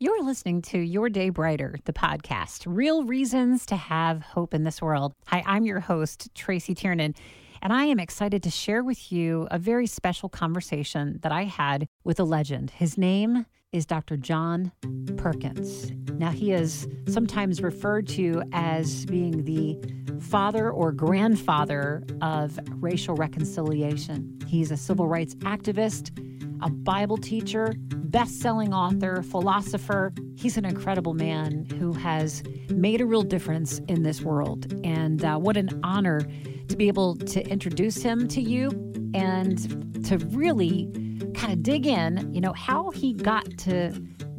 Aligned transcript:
You're 0.00 0.22
listening 0.22 0.62
to 0.62 0.78
Your 0.78 1.08
Day 1.08 1.28
Brighter, 1.28 1.74
the 1.84 1.92
podcast, 1.92 2.66
Real 2.68 3.02
Reasons 3.02 3.66
to 3.66 3.74
Have 3.74 4.22
Hope 4.22 4.54
in 4.54 4.62
This 4.62 4.80
World. 4.80 5.12
Hi, 5.26 5.42
I'm 5.44 5.66
your 5.66 5.80
host, 5.80 6.32
Tracy 6.36 6.72
Tiernan, 6.72 7.16
and 7.60 7.72
I 7.72 7.86
am 7.86 7.98
excited 7.98 8.44
to 8.44 8.50
share 8.50 8.84
with 8.84 9.10
you 9.10 9.48
a 9.50 9.58
very 9.58 9.88
special 9.88 10.28
conversation 10.28 11.18
that 11.24 11.32
I 11.32 11.46
had 11.46 11.88
with 12.04 12.20
a 12.20 12.24
legend. 12.24 12.70
His 12.70 12.96
name 12.96 13.44
is 13.72 13.86
Dr. 13.86 14.16
John 14.16 14.70
Perkins. 15.16 15.90
Now, 16.12 16.30
he 16.30 16.52
is 16.52 16.86
sometimes 17.08 17.60
referred 17.60 18.06
to 18.10 18.44
as 18.52 19.04
being 19.06 19.46
the 19.46 19.80
father 20.20 20.70
or 20.70 20.92
grandfather 20.92 22.04
of 22.22 22.56
racial 22.74 23.16
reconciliation. 23.16 24.38
He's 24.46 24.70
a 24.70 24.76
civil 24.76 25.08
rights 25.08 25.34
activist 25.36 26.16
a 26.62 26.70
Bible 26.70 27.16
teacher, 27.16 27.74
best 27.78 28.40
selling 28.40 28.72
author, 28.72 29.22
philosopher. 29.22 30.12
He's 30.36 30.56
an 30.56 30.64
incredible 30.64 31.14
man 31.14 31.66
who 31.78 31.92
has 31.92 32.42
made 32.70 33.00
a 33.00 33.06
real 33.06 33.22
difference 33.22 33.80
in 33.88 34.02
this 34.02 34.20
world. 34.22 34.72
And 34.84 35.24
uh, 35.24 35.38
what 35.38 35.56
an 35.56 35.80
honor 35.82 36.20
to 36.68 36.76
be 36.76 36.88
able 36.88 37.16
to 37.16 37.46
introduce 37.48 38.02
him 38.02 38.28
to 38.28 38.40
you 38.40 38.68
and 39.14 40.04
to 40.04 40.18
really 40.28 40.90
kind 41.34 41.52
of 41.52 41.62
dig 41.62 41.86
in, 41.86 42.32
you 42.34 42.40
know, 42.40 42.52
how 42.52 42.90
he 42.90 43.12
got 43.12 43.46
to 43.58 43.90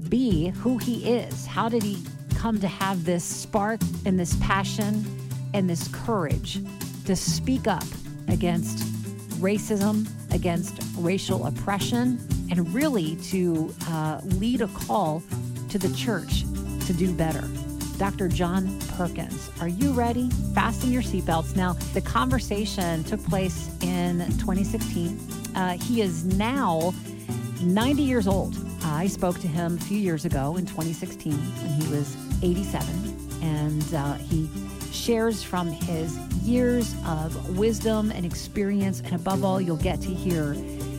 be 0.10 0.50
who 0.50 0.78
he 0.78 1.10
is. 1.10 1.46
How 1.46 1.70
did 1.70 1.84
he 1.84 2.04
come 2.36 2.60
to 2.60 2.68
have 2.68 3.06
this 3.06 3.24
spark 3.24 3.82
and 4.06 4.20
this 4.20 4.36
passion 4.38 5.06
and 5.54 5.70
this 5.70 5.88
courage 5.90 6.60
to 7.06 7.16
speak 7.16 7.68
up 7.68 7.84
against 8.28 8.99
racism, 9.40 10.08
against 10.32 10.82
racial 10.98 11.46
oppression, 11.48 12.20
and 12.52 12.74
really 12.74 13.16
to 13.18 13.74
uh, 13.88 14.22
lead 14.24 14.62
a 14.62 14.68
call 14.68 15.24
to 15.70 15.78
the 15.78 15.94
church 15.96 16.44
to 16.86 16.94
do 16.94 17.14
better. 17.14 17.48
Dr. 17.98 18.30
John 18.30 18.80
Perkins, 18.96 19.50
are 19.60 19.68
you 19.68 19.92
ready? 19.92 20.30
Fasten 20.56 20.92
your 20.92 21.02
seatbelts. 21.02 21.56
Now, 21.56 21.74
the 21.94 22.02
conversation 22.02 23.04
took 23.04 23.22
place 23.26 23.70
in 23.82 24.20
2016. 24.38 25.20
Uh, 25.54 25.78
he 25.78 26.02
is 26.02 26.24
now 26.24 26.94
90 27.62 28.02
years 28.02 28.28
old. 28.28 28.56
I 28.84 29.08
spoke 29.08 29.40
to 29.40 29.48
him 29.48 29.76
a 29.76 29.82
few 29.82 29.98
years 29.98 30.24
ago 30.24 30.56
in 30.56 30.66
2016 30.66 31.34
when 31.34 31.72
he 31.74 31.88
was 31.92 32.16
87, 32.42 33.42
and 33.42 33.94
uh, 33.94 34.14
he 34.14 34.50
shares 34.92 35.44
from 35.44 35.68
his 35.68 36.18
years 36.44 36.94
of 37.06 37.58
wisdom 37.58 38.12
and 38.12 38.26
experience. 38.26 39.02
And 39.02 39.14
above 39.14 39.44
all, 39.44 39.60
you'll 39.62 39.78
get 39.78 40.02
to 40.02 40.14
hear 40.14 40.54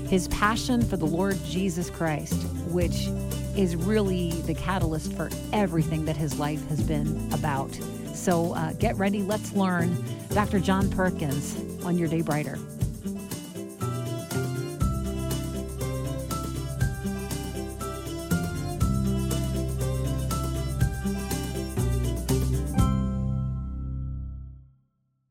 his 0.08 0.28
passion 0.28 0.82
for 0.82 0.96
the 0.96 1.06
Lord 1.06 1.38
Jesus 1.44 1.90
Christ, 1.90 2.42
which 2.68 3.08
is 3.56 3.76
really 3.76 4.32
the 4.42 4.54
catalyst 4.54 5.12
for 5.14 5.30
everything 5.52 6.04
that 6.04 6.16
his 6.16 6.38
life 6.38 6.66
has 6.68 6.82
been 6.82 7.32
about. 7.32 7.72
So 8.14 8.54
uh, 8.54 8.72
get 8.74 8.96
ready, 8.96 9.22
let's 9.22 9.52
learn. 9.52 10.04
Dr. 10.30 10.60
John 10.60 10.90
Perkins 10.90 11.56
on 11.84 11.98
Your 11.98 12.08
Day 12.08 12.22
Brighter. 12.22 12.58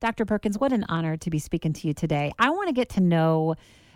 Dr. 0.10 0.26
Perkins, 0.26 0.58
what 0.58 0.74
an 0.74 0.86
honor 0.90 1.18
to 1.18 1.30
be 1.30 1.38
speaking 1.38 1.72
to 1.72 1.88
you 1.88 1.94
today. 1.94 2.32
I 2.40 2.50
want 2.50 2.68
to 2.68 2.74
get 2.74 2.90
to 2.90 3.00
know 3.00 3.54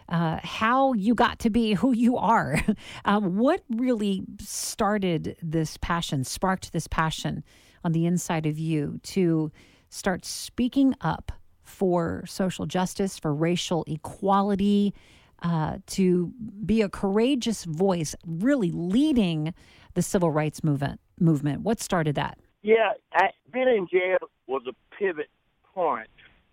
uh, 0.09 0.37
how 0.43 0.93
you 0.93 1.15
got 1.15 1.39
to 1.39 1.49
be 1.49 1.73
who 1.81 1.91
you 1.91 2.17
are. 2.17 2.61
um, 3.05 3.39
what 3.39 3.63
really 3.67 4.21
started 4.39 5.35
this 5.41 5.75
passion, 5.77 6.23
sparked 6.23 6.71
this 6.71 6.85
passion 6.85 7.43
on 7.83 7.93
the 7.93 8.05
inside 8.05 8.45
of 8.45 8.59
you 8.59 8.99
to 9.01 9.51
start 9.89 10.23
speaking 10.23 10.93
up 11.01 11.31
for 11.63 12.23
social 12.27 12.67
justice, 12.67 13.17
for 13.17 13.33
racial 13.33 13.83
equality, 13.87 14.93
uh, 15.41 15.79
to 15.87 16.31
be 16.63 16.83
a 16.83 16.89
courageous 16.89 17.63
voice, 17.63 18.13
really 18.27 18.69
leading 18.69 19.51
the 19.95 20.03
civil 20.03 20.29
rights 20.29 20.63
movement. 20.63 20.99
Movement. 21.19 21.61
What 21.61 21.81
started 21.81 22.13
that? 22.13 22.37
Yeah, 22.61 22.91
I, 23.15 23.29
being 23.51 23.67
in 23.67 23.87
jail 23.91 24.19
was 24.45 24.61
a 24.67 24.95
pivot 24.95 25.29
point. 25.73 26.07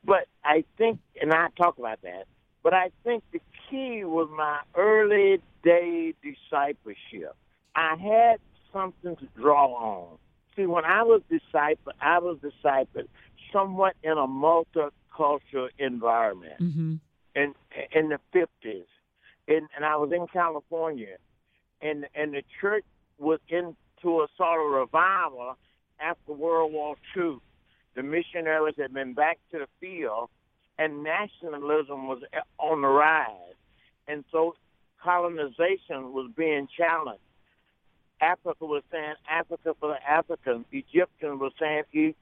But 0.04 0.26
I 0.44 0.64
think, 0.78 0.98
and 1.20 1.32
I 1.32 1.48
talk 1.56 1.78
about 1.78 2.00
that, 2.03 2.25
but 2.62 2.75
I 2.75 2.91
think 3.04 3.22
the 3.32 3.41
key 3.69 4.04
was 4.04 4.28
my 4.34 4.60
early 4.75 5.41
day 5.62 6.14
discipleship. 6.22 7.36
I 7.75 7.97
had 7.97 8.41
something 8.72 9.16
to 9.16 9.26
draw 9.36 9.75
on. 9.75 10.19
See, 10.56 10.66
when 10.66 10.84
I 10.84 11.03
was 11.03 11.22
a 11.30 11.38
disciple, 11.38 11.92
I 12.00 12.19
was 12.19 12.38
discipled 12.38 13.09
somewhat 13.53 13.94
in 14.03 14.12
a 14.12 14.26
multicultural 14.26 15.69
environment 15.78 16.60
mm-hmm. 16.60 16.94
in 17.34 17.54
in 17.92 18.09
the 18.09 18.19
fifties, 18.32 18.86
and 19.48 19.69
and 19.76 19.84
I 19.84 19.97
was 19.97 20.12
in 20.12 20.26
California, 20.26 21.16
and 21.80 22.06
and 22.14 22.34
the 22.34 22.42
church 22.60 22.84
was 23.19 23.38
into 23.48 24.20
a 24.20 24.28
sort 24.36 24.60
of 24.60 24.72
revival 24.72 25.56
after 26.00 26.32
World 26.32 26.72
War 26.72 26.97
II 27.16 27.38
the 27.94 28.02
missionaries 28.02 28.74
had 28.78 28.92
been 28.92 29.14
back 29.14 29.38
to 29.52 29.58
the 29.58 29.66
field, 29.80 30.28
and 30.78 31.02
nationalism 31.02 32.08
was 32.08 32.22
on 32.58 32.82
the 32.82 32.88
rise. 32.88 33.54
And 34.08 34.24
so 34.32 34.54
colonization 35.02 36.12
was 36.12 36.30
being 36.36 36.68
challenged. 36.76 37.22
Africa 38.20 38.66
was 38.66 38.82
saying 38.90 39.14
Africa 39.28 39.74
for 39.78 39.88
the 39.94 40.10
Africans. 40.10 40.66
Egyptians 40.72 41.40
were 41.40 41.50
saying 41.58 41.82
e- 41.92 42.16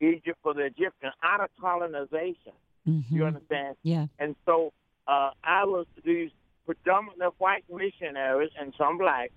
Egypt 0.00 0.38
for 0.42 0.54
the 0.54 0.62
Egyptians 0.62 1.14
out 1.22 1.40
of 1.40 1.48
colonization. 1.60 2.52
Mm-hmm. 2.88 3.16
You 3.16 3.24
understand? 3.24 3.76
Yeah. 3.82 4.06
And 4.18 4.34
so 4.44 4.72
uh, 5.06 5.30
I 5.42 5.64
was 5.64 5.86
these 6.04 6.30
predominantly 6.66 7.26
white 7.38 7.64
missionaries 7.72 8.50
and 8.58 8.74
some 8.76 8.98
black 8.98 9.30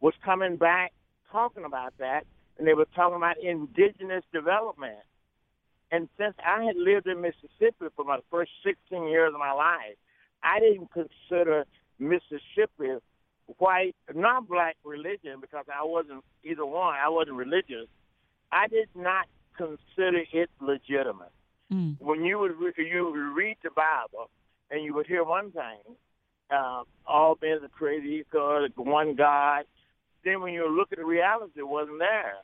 was 0.00 0.14
coming 0.24 0.56
back 0.56 0.92
talking 1.32 1.64
about 1.64 1.92
that, 1.98 2.24
and 2.58 2.66
they 2.66 2.74
were 2.74 2.86
talking 2.94 3.16
about 3.16 3.36
indigenous 3.38 4.22
development. 4.32 4.98
And 5.90 6.08
since 6.18 6.34
I 6.44 6.64
had 6.64 6.76
lived 6.76 7.06
in 7.06 7.20
Mississippi 7.20 7.86
for 7.94 8.04
my 8.04 8.18
first 8.30 8.50
16 8.64 9.06
years 9.08 9.32
of 9.32 9.38
my 9.38 9.52
life, 9.52 9.96
I 10.42 10.60
didn't 10.60 10.90
consider 10.92 11.64
Mississippi 11.98 12.98
white, 13.58 13.94
not 14.14 14.48
black 14.48 14.76
religion 14.84 15.40
because 15.40 15.64
I 15.72 15.84
wasn't 15.84 16.24
either 16.42 16.64
one. 16.64 16.94
I 16.94 17.08
wasn't 17.08 17.36
religious. 17.36 17.86
I 18.52 18.68
did 18.68 18.88
not 18.94 19.26
consider 19.56 20.22
it 20.32 20.50
legitimate. 20.60 21.32
Mm. 21.72 22.00
When 22.00 22.24
you 22.24 22.38
would 22.38 22.52
re- 22.58 22.72
you 22.76 23.10
would 23.10 23.36
read 23.36 23.56
the 23.62 23.70
Bible 23.70 24.30
and 24.70 24.84
you 24.84 24.94
would 24.94 25.06
hear 25.06 25.24
one 25.24 25.50
thing, 25.52 25.96
uh, 26.50 26.82
all 27.06 27.38
men 27.40 27.58
are 27.62 27.68
created 27.68 28.10
equal, 28.10 28.66
one 28.76 29.14
God. 29.14 29.64
Then 30.24 30.40
when 30.40 30.52
you 30.52 30.68
look 30.68 30.88
at 30.92 30.98
the 30.98 31.04
reality, 31.04 31.52
it 31.56 31.68
wasn't 31.68 31.98
there. 31.98 32.36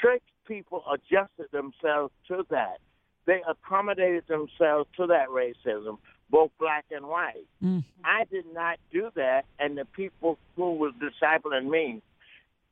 Church 0.00 0.22
people 0.46 0.82
adjusted 0.92 1.50
themselves 1.52 2.12
to 2.28 2.44
that. 2.50 2.78
They 3.26 3.42
accommodated 3.48 4.24
themselves 4.28 4.88
to 4.96 5.06
that 5.06 5.28
racism, 5.28 5.98
both 6.30 6.50
black 6.58 6.84
and 6.90 7.06
white. 7.06 7.46
Mm. 7.62 7.84
I 8.04 8.24
did 8.30 8.44
not 8.52 8.78
do 8.92 9.10
that, 9.14 9.44
and 9.58 9.78
the 9.78 9.84
people 9.86 10.38
who 10.56 10.72
was 10.74 10.92
discipling 11.00 11.70
me 11.70 12.02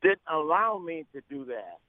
didn't 0.01 0.19
allow 0.31 0.77
me 0.77 1.05
to 1.13 1.21
do 1.29 1.45
that. 1.45 1.79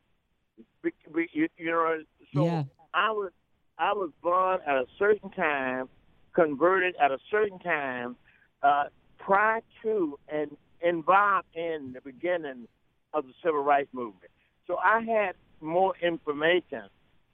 You, 1.33 1.49
you 1.57 1.71
know, 1.71 2.03
so 2.33 2.45
yeah. 2.45 2.65
I 2.93 3.11
was 3.11 3.33
I 3.79 3.93
was 3.93 4.11
born 4.23 4.61
at 4.67 4.77
a 4.77 4.87
certain 4.99 5.31
time, 5.31 5.89
converted 6.35 6.95
at 7.03 7.11
a 7.11 7.19
certain 7.31 7.59
time, 7.59 8.17
uh, 8.63 8.85
prior 9.19 9.63
to 9.83 10.19
and 10.29 10.57
involved 10.83 11.47
in 11.55 11.93
the 11.95 12.01
beginning 12.01 12.69
of 13.13 13.27
the 13.27 13.33
civil 13.43 13.63
rights 13.63 13.89
movement. 13.93 14.31
So 14.67 14.77
I 14.77 15.01
had 15.01 15.35
more 15.65 15.95
information. 16.03 16.83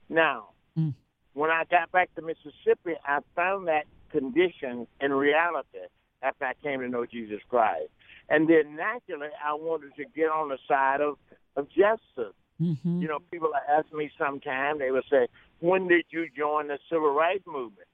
Now, 0.09 0.49
mm. 0.77 0.93
when 1.33 1.51
I 1.51 1.63
got 1.69 1.91
back 1.91 2.13
to 2.15 2.21
Mississippi, 2.21 2.95
I 3.05 3.19
found 3.35 3.67
that 3.67 3.85
condition 4.11 4.87
in 4.99 5.13
reality 5.13 5.79
after 6.23 6.45
I 6.45 6.53
came 6.63 6.79
to 6.81 6.89
know 6.89 7.05
Jesus 7.05 7.41
Christ. 7.49 7.89
And 8.29 8.47
then 8.47 8.75
naturally, 8.75 9.29
I 9.43 9.53
wanted 9.53 9.95
to 9.97 10.05
get 10.15 10.29
on 10.29 10.49
the 10.49 10.57
side 10.67 11.01
of, 11.01 11.17
of 11.55 11.67
justice. 11.69 12.33
Mm-hmm. 12.61 13.01
You 13.01 13.07
know, 13.07 13.19
people 13.31 13.51
ask 13.69 13.91
me 13.93 14.11
sometimes, 14.17 14.79
they 14.79 14.91
would 14.91 15.03
say, 15.09 15.27
when 15.59 15.87
did 15.87 16.05
you 16.09 16.27
join 16.35 16.67
the 16.67 16.77
civil 16.89 17.13
rights 17.13 17.43
movement? 17.47 17.87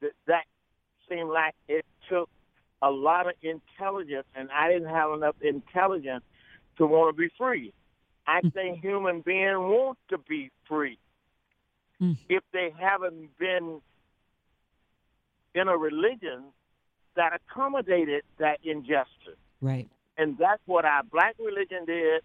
That, 0.00 0.12
that 0.26 0.44
seemed 1.08 1.30
like 1.30 1.54
it 1.68 1.84
took 2.08 2.28
a 2.82 2.90
lot 2.90 3.26
of 3.26 3.34
intelligence, 3.42 4.26
and 4.34 4.48
I 4.50 4.72
didn't 4.72 4.88
have 4.88 5.12
enough 5.12 5.36
intelligence 5.40 6.24
to 6.78 6.86
want 6.86 7.14
to 7.14 7.20
be 7.20 7.28
free. 7.38 7.72
I 8.26 8.40
think 8.40 8.80
human 8.80 9.20
beings 9.20 9.56
want 9.56 9.98
to 10.10 10.18
be 10.18 10.50
free. 10.66 10.98
Mm. 12.00 12.16
If 12.28 12.42
they 12.52 12.72
haven't 12.78 13.36
been 13.38 13.80
in 15.54 15.68
a 15.68 15.76
religion 15.76 16.44
that 17.16 17.32
accommodated 17.34 18.22
that 18.38 18.58
injustice. 18.64 19.38
Right. 19.60 19.88
And 20.16 20.36
that's 20.38 20.62
what 20.66 20.84
our 20.84 21.02
black 21.02 21.36
religion 21.38 21.84
did 21.86 22.22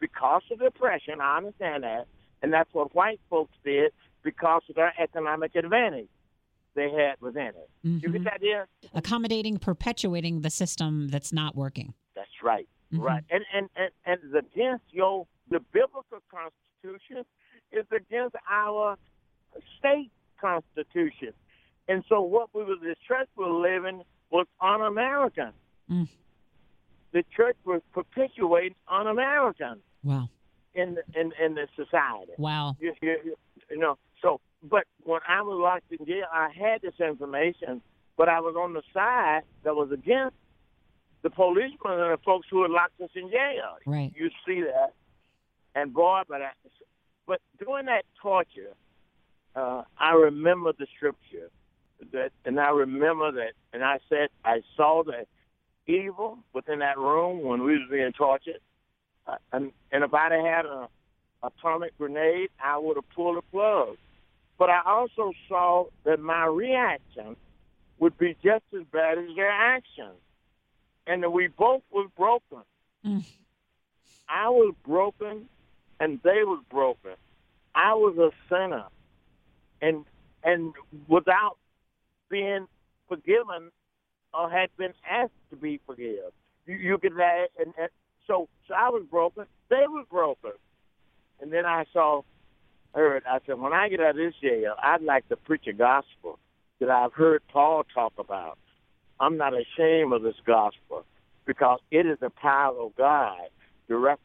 because 0.00 0.42
of 0.50 0.60
depression. 0.60 1.20
I 1.20 1.38
understand 1.38 1.84
that. 1.84 2.06
And 2.42 2.52
that's 2.52 2.72
what 2.72 2.94
white 2.94 3.20
folks 3.30 3.54
did 3.64 3.92
because 4.22 4.62
of 4.68 4.76
their 4.76 4.92
economic 5.00 5.54
advantage 5.54 6.08
they 6.74 6.90
had 6.90 7.14
within 7.20 7.48
it. 7.48 7.70
Mm-hmm. 7.84 7.94
You 7.94 8.00
get 8.00 8.12
mm-hmm. 8.12 8.24
that 8.24 8.34
idea? 8.34 8.66
Accommodating, 8.92 9.58
perpetuating 9.58 10.40
the 10.40 10.50
system 10.50 11.08
that's 11.08 11.32
not 11.32 11.56
working. 11.56 11.94
That's 12.14 12.28
right. 12.42 12.68
Mm-hmm. 12.94 13.02
Right. 13.02 13.24
And, 13.30 13.44
and, 13.54 13.68
and, 13.76 13.90
and 14.06 14.34
against 14.34 14.84
your, 14.90 15.26
the 15.50 15.60
biblical 15.72 16.22
constitution 16.30 17.24
is 17.72 17.84
against 17.90 18.36
our 18.50 18.96
state 19.78 20.10
constitution. 20.40 21.32
And 21.88 22.04
so 22.08 22.20
what 22.20 22.48
we 22.54 22.64
were, 22.64 22.76
the 22.76 22.96
church 23.06 23.28
was 23.36 23.50
living 23.50 24.02
was 24.30 24.46
un-American. 24.60 25.52
Mm. 25.90 26.08
The 27.12 27.24
church 27.36 27.56
was 27.64 27.82
perpetuating 27.92 28.74
un-American. 28.88 29.80
Wow. 30.02 30.28
In 30.74 30.98
in 31.14 31.32
in 31.40 31.54
the 31.54 31.68
society. 31.76 32.32
Wow. 32.36 32.74
You, 32.80 32.94
you, 33.00 33.36
you 33.70 33.78
know. 33.78 33.96
So, 34.20 34.40
but 34.62 34.84
when 35.04 35.20
I 35.28 35.40
was 35.42 35.56
locked 35.60 35.92
in 35.92 36.04
jail, 36.04 36.24
I 36.32 36.48
had 36.48 36.82
this 36.82 36.98
information, 36.98 37.80
but 38.16 38.28
I 38.28 38.40
was 38.40 38.56
on 38.56 38.72
the 38.72 38.82
side 38.92 39.42
that 39.62 39.76
was 39.76 39.92
against 39.92 40.34
the 41.24 41.30
policemen 41.30 41.98
and 41.98 42.12
the 42.12 42.20
folks 42.24 42.46
who 42.50 42.62
had 42.62 42.70
locked 42.70 43.00
us 43.00 43.10
in 43.16 43.30
jail. 43.30 43.78
Right. 43.86 44.12
You 44.14 44.30
see 44.46 44.60
that, 44.60 44.92
and 45.74 45.92
boy, 45.92 46.22
but 46.28 46.42
I, 46.42 46.50
but 47.26 47.40
during 47.58 47.86
that 47.86 48.04
torture, 48.22 48.74
uh, 49.56 49.82
I 49.98 50.12
remember 50.12 50.72
the 50.78 50.86
scripture 50.96 51.50
that, 52.12 52.30
and 52.44 52.60
I 52.60 52.68
remember 52.68 53.32
that, 53.32 53.52
and 53.72 53.82
I 53.82 53.98
said 54.08 54.28
I 54.44 54.60
saw 54.76 55.02
the 55.02 55.26
evil 55.90 56.38
within 56.52 56.80
that 56.80 56.98
room 56.98 57.42
when 57.42 57.64
we 57.64 57.72
was 57.72 57.88
being 57.90 58.12
tortured. 58.12 58.60
Uh, 59.26 59.36
and, 59.52 59.72
and 59.90 60.04
if 60.04 60.12
I'd 60.12 60.32
have 60.32 60.44
had 60.44 60.66
a 60.66 60.88
atomic 61.42 61.96
grenade, 61.98 62.50
I 62.62 62.78
would 62.78 62.96
have 62.96 63.08
pulled 63.14 63.38
the 63.38 63.42
plug. 63.50 63.96
But 64.58 64.70
I 64.70 64.82
also 64.86 65.32
saw 65.48 65.86
that 66.04 66.20
my 66.20 66.46
reaction 66.46 67.36
would 67.98 68.16
be 68.18 68.36
just 68.42 68.64
as 68.74 68.84
bad 68.92 69.18
as 69.18 69.34
their 69.34 69.50
actions, 69.50 70.16
and 71.06 71.22
that 71.22 71.30
we 71.30 71.48
both 71.48 71.82
was 71.90 72.08
broken. 72.16 72.62
Mm. 73.04 73.24
I 74.28 74.48
was 74.48 74.74
broken, 74.86 75.48
and 76.00 76.20
they 76.22 76.44
was 76.44 76.62
broken. 76.70 77.12
I 77.74 77.94
was 77.94 78.16
a 78.18 78.30
sinner, 78.48 78.84
and 79.80 80.04
and 80.42 80.74
without 81.08 81.56
being 82.30 82.66
forgiven 83.08 83.70
or 84.32 84.50
had 84.50 84.68
been 84.76 84.92
asked 85.08 85.32
to 85.50 85.56
be 85.56 85.80
forgiven, 85.86 86.30
you, 86.66 86.76
you 86.76 86.98
could 86.98 87.12
and, 87.12 87.74
and 87.78 87.88
so, 88.26 88.48
so 88.66 88.74
I 88.74 88.88
was 88.88 89.04
broken. 89.10 89.46
They 89.68 89.84
were 89.88 90.04
broken. 90.10 90.52
And 91.40 91.52
then 91.52 91.66
I 91.66 91.84
saw, 91.92 92.22
heard, 92.94 93.24
I 93.28 93.38
said, 93.46 93.58
when 93.58 93.72
I 93.72 93.88
get 93.88 94.00
out 94.00 94.10
of 94.10 94.16
this 94.16 94.34
jail, 94.40 94.74
I'd 94.82 95.02
like 95.02 95.28
to 95.28 95.36
preach 95.36 95.66
a 95.66 95.72
gospel 95.72 96.38
that 96.80 96.90
I've 96.90 97.12
heard 97.12 97.42
Paul 97.52 97.84
talk 97.94 98.14
about. 98.18 98.58
I'm 99.20 99.36
not 99.36 99.52
ashamed 99.54 100.12
of 100.12 100.22
this 100.22 100.36
gospel 100.44 101.04
because 101.44 101.80
it 101.90 102.06
is 102.06 102.18
the 102.20 102.30
power 102.30 102.76
of 102.78 102.96
God 102.96 103.48
to, 103.88 103.96
rec- 103.96 104.18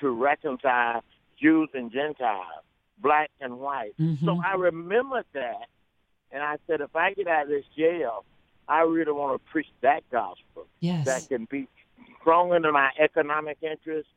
to 0.00 0.10
reconcile 0.10 1.02
Jews 1.40 1.68
and 1.74 1.90
Gentiles, 1.92 2.62
black 2.98 3.30
and 3.40 3.58
white. 3.58 3.94
Mm-hmm. 3.98 4.24
So 4.24 4.40
I 4.44 4.54
remembered 4.54 5.26
that, 5.32 5.68
and 6.32 6.42
I 6.42 6.56
said, 6.66 6.80
if 6.80 6.94
I 6.94 7.12
get 7.14 7.26
out 7.26 7.44
of 7.44 7.48
this 7.48 7.64
jail, 7.76 8.24
I 8.68 8.80
really 8.80 9.12
want 9.12 9.40
to 9.40 9.50
preach 9.50 9.68
that 9.82 10.02
gospel 10.10 10.66
yes. 10.80 11.04
that 11.06 11.28
can 11.28 11.46
be 11.50 11.68
stronger 12.20 12.58
than 12.58 12.72
my 12.72 12.90
economic 12.98 13.58
interests, 13.62 14.10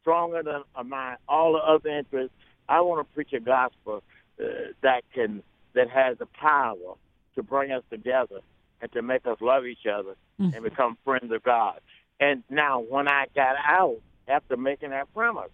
stronger 0.00 0.42
than 0.42 0.88
my 0.88 1.16
all 1.28 1.52
the 1.52 1.58
other 1.58 1.88
interests. 1.88 2.34
I 2.68 2.80
want 2.80 3.06
to 3.06 3.14
preach 3.14 3.32
a 3.32 3.40
gospel 3.40 4.02
uh, 4.40 4.44
that 4.82 5.02
can 5.14 5.42
that 5.74 5.88
has 5.88 6.18
the 6.18 6.26
power 6.26 6.94
to 7.36 7.42
bring 7.42 7.70
us 7.70 7.82
together 7.90 8.40
and 8.82 8.92
to 8.92 9.00
make 9.00 9.26
us 9.26 9.38
love 9.40 9.64
each 9.64 9.86
other 9.86 10.16
mm-hmm. 10.38 10.54
and 10.54 10.64
become 10.64 10.98
friends 11.04 11.32
of 11.32 11.42
God. 11.42 11.80
And 12.20 12.42
now, 12.50 12.80
when 12.80 13.08
I 13.08 13.26
got 13.34 13.56
out 13.64 14.00
after 14.28 14.56
making 14.56 14.90
that 14.90 15.12
promise, 15.14 15.50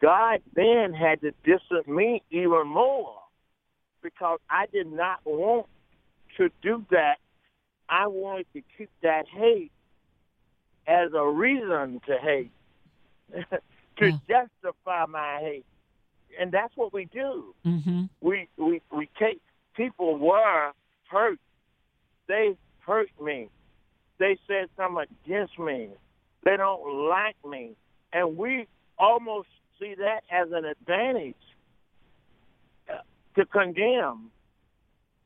God 0.00 0.40
then 0.54 0.92
had 0.92 1.20
to 1.22 1.32
distance 1.44 1.86
me 1.86 2.22
even 2.30 2.68
more 2.68 3.16
because 4.02 4.38
I 4.50 4.66
did 4.72 4.90
not 4.90 5.20
want 5.24 5.66
to 6.36 6.50
do 6.62 6.84
that. 6.90 7.16
I 7.88 8.06
wanted 8.06 8.46
to 8.54 8.62
keep 8.76 8.90
that 9.02 9.26
hate 9.28 9.72
as 10.86 11.10
a 11.14 11.26
reason 11.26 12.00
to 12.06 12.18
hate, 12.18 12.50
to 13.32 14.10
yeah. 14.10 14.16
justify 14.28 15.06
my 15.06 15.38
hate, 15.40 15.66
and 16.40 16.50
that's 16.52 16.76
what 16.76 16.92
we 16.92 17.04
do. 17.06 17.54
Mm-hmm. 17.64 18.04
We 18.20 18.48
we 18.56 18.80
we 18.90 19.08
take 19.18 19.40
people 19.76 20.16
were 20.18 20.72
hurt. 21.08 21.38
They 22.28 22.56
hurt 22.80 23.08
me. 23.20 23.48
They 24.18 24.38
said 24.46 24.68
something 24.76 25.04
against 25.24 25.58
me. 25.58 25.88
They 26.44 26.56
don't 26.56 27.08
like 27.08 27.36
me, 27.48 27.72
and 28.12 28.36
we 28.36 28.66
almost 28.98 29.48
see 29.80 29.94
that 29.94 30.22
as 30.30 30.48
an 30.52 30.64
advantage 30.64 31.34
uh, 32.88 32.98
to 33.36 33.46
condemn. 33.46 34.30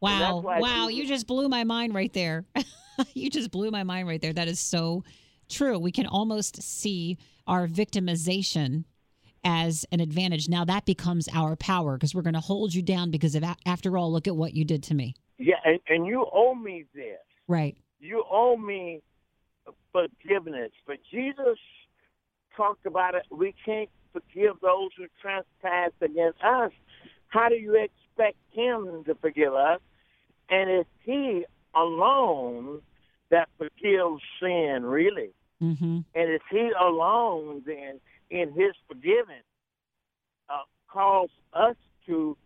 Wow! 0.00 0.40
Wow! 0.40 0.88
You 0.88 1.06
just 1.06 1.26
blew 1.26 1.48
my 1.48 1.64
mind 1.64 1.94
right 1.94 2.12
there. 2.12 2.44
you 3.14 3.31
just 3.31 3.50
blew 3.50 3.70
my 3.70 3.82
mind 3.82 4.08
right 4.08 4.20
there. 4.20 4.32
That 4.32 4.49
is 4.49 4.60
so 4.60 5.04
true. 5.49 5.78
We 5.78 5.92
can 5.92 6.06
almost 6.06 6.62
see 6.62 7.19
our 7.46 7.66
victimization 7.66 8.84
as 9.44 9.87
an 9.92 10.00
advantage. 10.00 10.49
Now 10.49 10.64
that 10.64 10.84
becomes 10.84 11.28
our 11.32 11.56
power 11.56 11.96
because 11.96 12.14
we're 12.14 12.22
going 12.22 12.34
to 12.34 12.40
hold 12.40 12.75
you 12.75 12.82
down 12.82 13.10
because 13.10 13.34
of, 13.34 13.44
after 13.64 13.96
all, 13.96 14.12
look 14.12 14.26
at 14.26 14.37
what 14.37 14.54
you 14.54 14.64
did 14.64 14.82
to 14.84 14.94
me. 14.94 15.14
Yeah, 15.38 15.56
and, 15.65 15.81
and 15.88 16.06
you 16.06 16.27
owe 16.33 16.55
me 16.55 16.85
this. 16.94 17.19
Right. 17.49 17.77
You 18.00 18.25
owe 18.31 18.56
me 18.56 19.03
forgiveness. 19.93 20.71
But 20.87 20.97
Jesus 21.11 21.59
talked 22.56 22.87
about 22.87 23.15
it. 23.15 23.23
We 23.31 23.55
can't 23.65 23.91
forgive 24.12 24.55
those 24.62 24.91
who 24.97 25.06
trespass 25.21 25.93
against 26.00 26.38
us. 26.43 26.73
How 27.29 27.49
do 27.49 27.56
you 27.56 27.75
expect 27.75 28.38
him 28.50 29.05
to 29.05 29.15
forgive 29.21 29.55
us? 29.55 29.81
And 30.49 30.71
it's 30.71 30.88
he 31.03 31.44
alone 31.75 32.81
that 33.31 33.49
forgives 33.59 34.23
sin, 34.41 34.85
really. 34.85 35.31
Mm-hmm. 35.62 36.00
And 36.15 36.31
it's 36.31 36.44
He 36.50 36.71
alone, 36.81 37.62
then, 37.67 38.00
in 38.31 38.53
His 38.53 38.75
forgiveness, 38.88 39.45
uh, 40.49 40.64
calls 40.88 41.31
us 41.52 41.76
to 42.07 42.37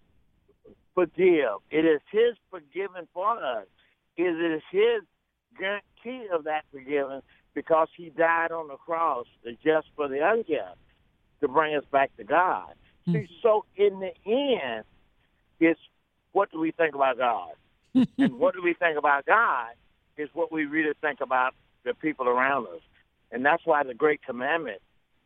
forgive. 1.01 1.59
It 1.71 1.85
is 1.85 2.01
His 2.11 2.37
forgiving 2.51 3.09
for 3.13 3.43
us. 3.43 3.67
It 4.17 4.23
is 4.23 4.63
His 4.71 5.03
guarantee 5.59 6.29
of 6.33 6.45
that 6.45 6.65
forgiving 6.73 7.23
because 7.55 7.89
He 7.97 8.11
died 8.11 8.53
on 8.53 8.69
the 8.69 8.77
cross, 8.77 9.27
the 9.45 9.53
just 9.65 9.89
for 9.97 10.09
the 10.09 10.19
unjust, 10.23 10.79
to 11.41 11.49
bring 11.49 11.75
us 11.75 11.85
back 11.91 12.15
to 12.17 12.25
God. 12.25 12.75
Mm-hmm. 13.09 13.13
See, 13.13 13.29
so 13.43 13.65
in 13.77 14.01
the 14.01 14.13
end, 14.27 14.85
it's 15.59 15.81
what 16.33 16.51
do 16.53 16.61
we 16.61 16.71
think 16.71 16.95
about 16.95 17.19
God? 17.19 17.53
and 18.19 18.39
what 18.39 18.55
do 18.55 18.63
we 18.63 18.75
think 18.75 18.97
about 18.99 19.27
God 19.27 19.71
is 20.17 20.29
what 20.35 20.53
we 20.53 20.65
really 20.65 20.93
think 21.01 21.21
about 21.21 21.55
the 21.85 21.95
people 21.95 22.29
around 22.29 22.67
us. 22.69 22.83
And 23.33 23.45
that's 23.45 23.65
why 23.65 23.83
the 23.83 23.95
great 23.95 24.23
commandment 24.23 24.81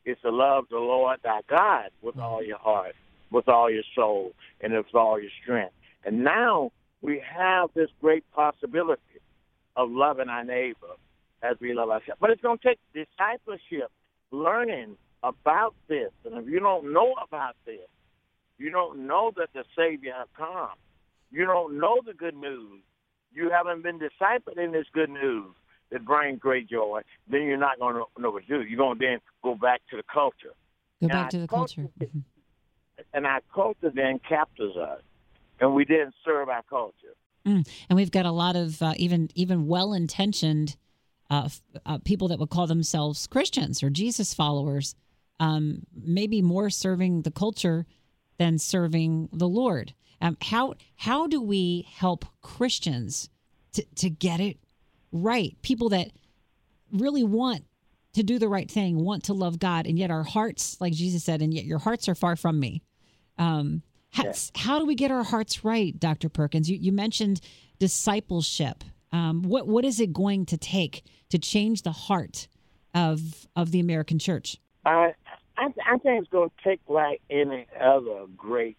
is 0.04 0.16
to 0.22 0.30
love 0.30 0.66
the 0.70 0.78
Lord 0.78 1.18
thy 1.22 1.40
God 1.48 1.90
with 2.02 2.18
all 2.18 2.42
your 2.42 2.58
heart, 2.58 2.94
with 3.30 3.48
all 3.48 3.70
your 3.70 3.82
soul, 3.94 4.32
and 4.60 4.72
with 4.72 4.94
all 4.94 5.20
your 5.20 5.30
strength. 5.42 5.74
And 6.04 6.24
now 6.24 6.72
we 7.02 7.22
have 7.36 7.70
this 7.74 7.90
great 8.00 8.24
possibility 8.32 9.00
of 9.76 9.90
loving 9.90 10.28
our 10.28 10.44
neighbor 10.44 10.94
as 11.42 11.56
we 11.60 11.74
love 11.74 11.90
ourselves. 11.90 12.18
But 12.20 12.30
it's 12.30 12.40
going 12.40 12.58
to 12.58 12.68
take 12.68 12.78
discipleship, 12.92 13.90
learning 14.30 14.96
about 15.22 15.74
this. 15.88 16.10
And 16.24 16.38
if 16.38 16.46
you 16.48 16.60
don't 16.60 16.92
know 16.92 17.14
about 17.26 17.56
this, 17.66 17.88
you 18.58 18.70
don't 18.70 19.06
know 19.06 19.32
that 19.36 19.48
the 19.52 19.64
Savior 19.76 20.12
has 20.16 20.28
come. 20.36 20.76
You 21.30 21.44
don't 21.44 21.78
know 21.78 22.00
the 22.06 22.14
good 22.14 22.36
news. 22.36 22.80
You 23.32 23.50
haven't 23.50 23.82
been 23.82 23.98
discipled 23.98 24.62
in 24.62 24.72
this 24.72 24.86
good 24.92 25.10
news 25.10 25.54
that 25.90 26.04
brings 26.04 26.38
great 26.40 26.68
joy, 26.68 27.02
then 27.28 27.42
you're 27.42 27.56
not 27.56 27.78
going 27.78 27.94
to 27.94 28.20
know 28.20 28.30
what 28.30 28.46
to 28.46 28.58
do. 28.58 28.64
You're 28.68 28.78
going 28.78 28.98
to 28.98 29.06
then 29.06 29.18
go 29.42 29.54
back 29.54 29.80
to 29.90 29.96
the 29.96 30.02
culture. 30.12 30.52
Go 31.00 31.08
back 31.08 31.30
to 31.30 31.38
the 31.38 31.48
culture. 31.48 31.82
culture. 31.82 32.12
Mm-hmm. 32.12 32.18
And 33.12 33.26
our 33.26 33.40
culture 33.54 33.90
then 33.94 34.20
captures 34.26 34.76
us, 34.76 35.00
and 35.60 35.74
we 35.74 35.84
didn't 35.84 36.14
serve 36.24 36.48
our 36.48 36.62
culture. 36.62 37.14
Mm. 37.46 37.68
And 37.88 37.96
we've 37.96 38.10
got 38.10 38.26
a 38.26 38.30
lot 38.30 38.56
of 38.56 38.80
uh, 38.82 38.94
even 38.96 39.30
even 39.34 39.66
well 39.66 39.92
intentioned 39.92 40.76
uh, 41.30 41.48
uh, 41.84 41.98
people 41.98 42.28
that 42.28 42.38
would 42.38 42.50
call 42.50 42.66
themselves 42.66 43.26
Christians 43.26 43.82
or 43.82 43.90
Jesus 43.90 44.34
followers, 44.34 44.94
um, 45.40 45.86
maybe 45.94 46.42
more 46.42 46.70
serving 46.70 47.22
the 47.22 47.30
culture 47.30 47.86
than 48.38 48.58
serving 48.58 49.28
the 49.32 49.48
Lord. 49.48 49.94
Um, 50.20 50.36
how 50.40 50.74
how 50.96 51.26
do 51.26 51.40
we 51.40 51.86
help 51.90 52.24
Christians 52.40 53.28
to, 53.74 53.84
to 53.96 54.10
get 54.10 54.40
it 54.40 54.58
right. 55.12 55.56
People 55.62 55.88
that 55.90 56.10
really 56.92 57.24
want 57.24 57.64
to 58.14 58.22
do 58.22 58.38
the 58.38 58.48
right 58.48 58.70
thing, 58.70 59.04
want 59.04 59.24
to 59.24 59.34
love 59.34 59.58
God, 59.58 59.86
and 59.86 59.98
yet 59.98 60.10
our 60.10 60.22
hearts, 60.22 60.80
like 60.80 60.92
Jesus 60.92 61.24
said, 61.24 61.42
and 61.42 61.52
yet 61.52 61.64
your 61.64 61.78
hearts 61.78 62.08
are 62.08 62.14
far 62.14 62.36
from 62.36 62.58
me. 62.58 62.82
Um, 63.38 63.82
how, 64.10 64.24
yeah. 64.24 64.32
how 64.56 64.78
do 64.78 64.86
we 64.86 64.94
get 64.94 65.10
our 65.10 65.24
hearts 65.24 65.64
right, 65.64 65.98
Dr. 65.98 66.28
Perkins? 66.28 66.70
You, 66.70 66.78
you 66.78 66.92
mentioned 66.92 67.40
discipleship. 67.78 68.84
Um, 69.12 69.42
what 69.42 69.66
what 69.66 69.84
is 69.84 70.00
it 70.00 70.12
going 70.12 70.46
to 70.46 70.56
take 70.56 71.04
to 71.30 71.38
change 71.38 71.82
the 71.82 71.92
heart 71.92 72.48
of 72.94 73.46
of 73.54 73.70
the 73.70 73.80
American 73.80 74.18
church? 74.18 74.58
I 74.84 75.14
I, 75.56 75.66
I 75.86 75.98
think 75.98 76.22
it's 76.22 76.30
going 76.30 76.50
to 76.50 76.68
take 76.68 76.80
like 76.88 77.20
any 77.30 77.66
other 77.80 78.26
great 78.36 78.76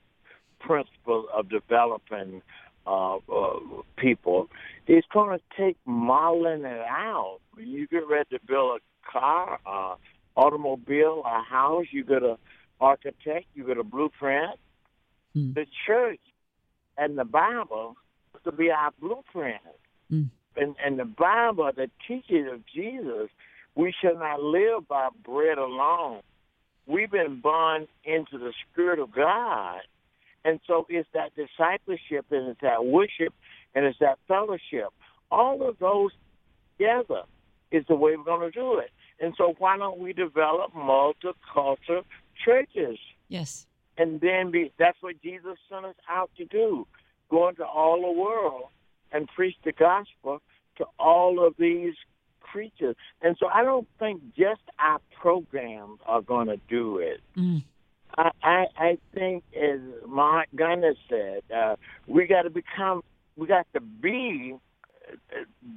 principle 0.59 1.27
of 1.33 1.49
developing 1.49 2.41
uh, 2.87 3.17
uh, 3.17 3.59
people. 3.97 4.49
It's 4.87 5.07
going 5.13 5.39
to 5.39 5.43
take 5.57 5.77
modeling 5.85 6.65
it 6.65 6.85
out. 6.87 7.39
When 7.53 7.67
you 7.67 7.87
get 7.87 8.07
ready 8.07 8.37
to 8.37 8.39
build 8.45 8.79
a 8.79 8.94
car, 9.11 9.59
uh, 9.65 9.95
automobile, 10.35 11.23
a 11.25 11.41
house, 11.43 11.85
you 11.91 12.03
get 12.03 12.23
a 12.23 12.37
architect, 12.79 13.45
you 13.53 13.65
get 13.65 13.77
a 13.77 13.83
blueprint. 13.83 14.59
Mm. 15.35 15.53
The 15.53 15.65
church 15.85 16.19
and 16.97 17.17
the 17.17 17.25
Bible 17.25 17.95
to 18.43 18.51
be 18.51 18.71
our 18.71 18.91
blueprint. 18.99 19.61
Mm. 20.11 20.29
And, 20.55 20.75
and 20.83 20.99
the 20.99 21.05
Bible, 21.05 21.69
the 21.75 21.89
teaching 22.07 22.47
of 22.51 22.61
Jesus, 22.73 23.29
we 23.75 23.93
shall 24.01 24.17
not 24.17 24.41
live 24.41 24.87
by 24.87 25.09
bread 25.23 25.57
alone. 25.57 26.21
We've 26.87 27.11
been 27.11 27.41
born 27.41 27.87
into 28.03 28.37
the 28.37 28.53
Spirit 28.71 28.99
of 28.99 29.11
God. 29.11 29.79
And 30.45 30.59
so 30.67 30.85
it's 30.89 31.09
that 31.13 31.31
discipleship 31.35 32.27
and 32.29 32.49
it's 32.49 32.61
that 32.61 32.85
worship 32.85 33.33
and 33.73 33.85
it's 33.85 33.99
that 33.99 34.19
fellowship. 34.27 34.89
All 35.31 35.67
of 35.67 35.79
those 35.79 36.11
together 36.77 37.23
is 37.71 37.83
the 37.89 37.95
way 37.95 38.15
we're 38.15 38.23
going 38.23 38.51
to 38.51 38.57
do 38.57 38.77
it. 38.77 38.91
And 39.19 39.33
so 39.37 39.55
why 39.59 39.77
don't 39.77 39.99
we 39.99 40.13
develop 40.13 40.73
multicultural 40.73 42.03
churches? 42.43 42.97
Yes. 43.29 43.65
And 43.97 44.19
then 44.19 44.51
be, 44.51 44.71
that's 44.77 44.97
what 45.01 45.21
Jesus 45.21 45.57
sent 45.69 45.85
us 45.85 45.95
out 46.09 46.29
to 46.37 46.45
do 46.45 46.85
go 47.29 47.49
into 47.49 47.65
all 47.65 48.01
the 48.01 48.11
world 48.11 48.65
and 49.11 49.27
preach 49.35 49.55
the 49.63 49.71
gospel 49.71 50.41
to 50.77 50.85
all 50.99 51.45
of 51.45 51.55
these 51.57 51.95
creatures. 52.39 52.95
And 53.21 53.35
so 53.39 53.47
I 53.47 53.63
don't 53.63 53.87
think 53.99 54.21
just 54.37 54.61
our 54.79 54.99
programs 55.19 55.99
are 56.05 56.21
going 56.21 56.47
to 56.47 56.57
do 56.69 56.99
it. 56.99 57.21
Mm. 57.35 57.63
I, 58.17 58.31
I, 58.43 58.65
I 58.77 58.97
think, 59.13 59.43
as 59.55 59.79
Mark 60.07 60.47
Gunner 60.55 60.93
said, 61.09 61.41
uh, 61.53 61.75
we 62.07 62.27
got 62.27 62.43
to 62.43 62.49
become, 62.49 63.01
we 63.35 63.47
got 63.47 63.65
to 63.73 63.81
be 63.81 64.55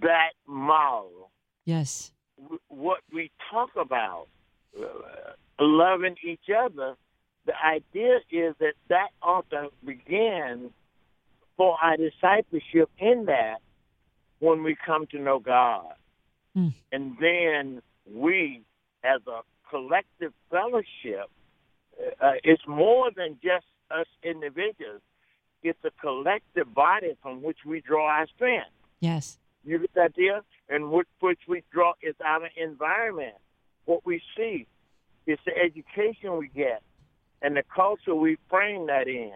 that 0.03 0.31
model. 0.47 1.31
Yes. 1.65 2.13
What 2.69 3.01
we 3.13 3.31
talk 3.51 3.71
about, 3.77 4.29
uh, 4.79 4.85
loving 5.61 6.17
each 6.25 6.49
other, 6.57 6.95
the 7.47 7.53
idea 7.65 8.19
is 8.31 8.55
that 8.61 8.75
that 8.89 9.09
ought 9.23 9.49
to 9.51 9.71
begin 9.85 10.71
for 11.57 11.77
our 11.83 11.97
discipleship 11.97 12.91
in 12.99 13.25
that 13.27 13.59
when 14.39 14.63
we 14.63 14.77
come 14.87 15.07
to 15.09 15.19
know 15.19 15.39
God. 15.39 15.95
Mm. 16.57 16.75
And 16.93 17.17
then 17.21 17.83
we, 18.15 18.63
as 19.03 19.21
a 19.27 19.41
collective 19.71 20.33
fellowship, 20.51 21.31
uh, 22.21 22.33
it's 22.45 22.63
more 22.67 23.11
than 23.15 23.39
just 23.43 23.67
us 23.91 24.07
individuals. 24.23 25.01
It's 25.63 25.79
a 25.85 25.91
collective 26.01 26.73
body 26.73 27.17
from 27.23 27.43
which 27.43 27.59
we 27.67 27.81
draw 27.81 28.07
our 28.09 28.27
strength. 28.29 28.71
Yes. 29.01 29.39
You 29.69 29.79
get 29.79 29.95
that 29.95 30.13
idea? 30.17 30.43
And 30.69 30.91
which, 30.91 31.09
which 31.21 31.41
we 31.47 31.63
draw 31.73 31.93
is 32.03 32.15
our 32.25 32.49
environment. 32.57 33.35
What 33.85 34.05
we 34.05 34.23
see. 34.37 34.67
is 35.27 35.39
the 35.45 35.53
education 35.57 36.37
we 36.39 36.49
get 36.49 36.83
and 37.43 37.57
the 37.57 37.63
culture 37.75 38.15
we 38.15 38.39
frame 38.49 38.87
that 38.87 39.09
in. 39.09 39.33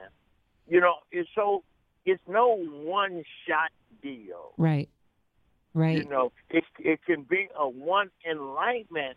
You 0.68 0.80
know, 0.80 0.94
it's 1.10 1.28
so 1.34 1.64
it's 2.04 2.22
no 2.26 2.56
one 2.56 3.22
shot 3.46 3.70
deal. 4.02 4.52
Right. 4.56 4.88
Right. 5.74 5.98
You 5.98 6.08
know, 6.08 6.32
it 6.50 6.64
it 6.78 7.00
can 7.04 7.22
be 7.22 7.48
a 7.58 7.68
one 7.68 8.10
enlightenment 8.30 9.16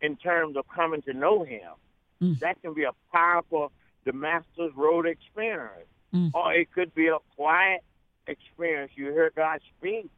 in 0.00 0.16
terms 0.16 0.56
of 0.56 0.64
coming 0.74 1.02
to 1.02 1.12
know 1.12 1.44
Him. 1.44 1.72
Mm. 2.22 2.38
That 2.40 2.60
can 2.62 2.74
be 2.74 2.84
a 2.84 2.92
powerful 3.12 3.72
Damascus 4.04 4.72
Road 4.74 5.06
experience, 5.06 5.88
mm. 6.14 6.30
or 6.34 6.54
it 6.54 6.72
could 6.72 6.94
be 6.94 7.08
a 7.08 7.18
quiet 7.36 7.80
experience. 8.26 8.92
You 8.94 9.06
hear 9.06 9.30
God 9.34 9.60
speak, 9.78 10.10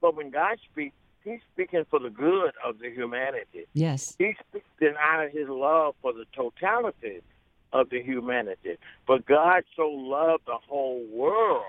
but 0.00 0.16
when 0.16 0.30
God 0.30 0.58
speaks, 0.70 0.94
He's 1.24 1.40
speaking 1.52 1.84
for 1.90 1.98
the 1.98 2.08
good 2.08 2.52
of 2.64 2.78
the 2.78 2.88
humanity. 2.88 3.66
Yes. 3.72 4.14
He's 4.16 4.36
speaking 4.48 4.94
out 4.96 5.24
of 5.24 5.32
His 5.32 5.48
love 5.48 5.96
for 6.00 6.12
the 6.12 6.24
totality 6.32 7.20
of 7.72 7.90
the 7.90 8.00
humanity. 8.00 8.76
But 9.08 9.26
God 9.26 9.64
so 9.74 9.88
loved 9.88 10.44
the 10.46 10.58
whole 10.68 11.04
world 11.12 11.64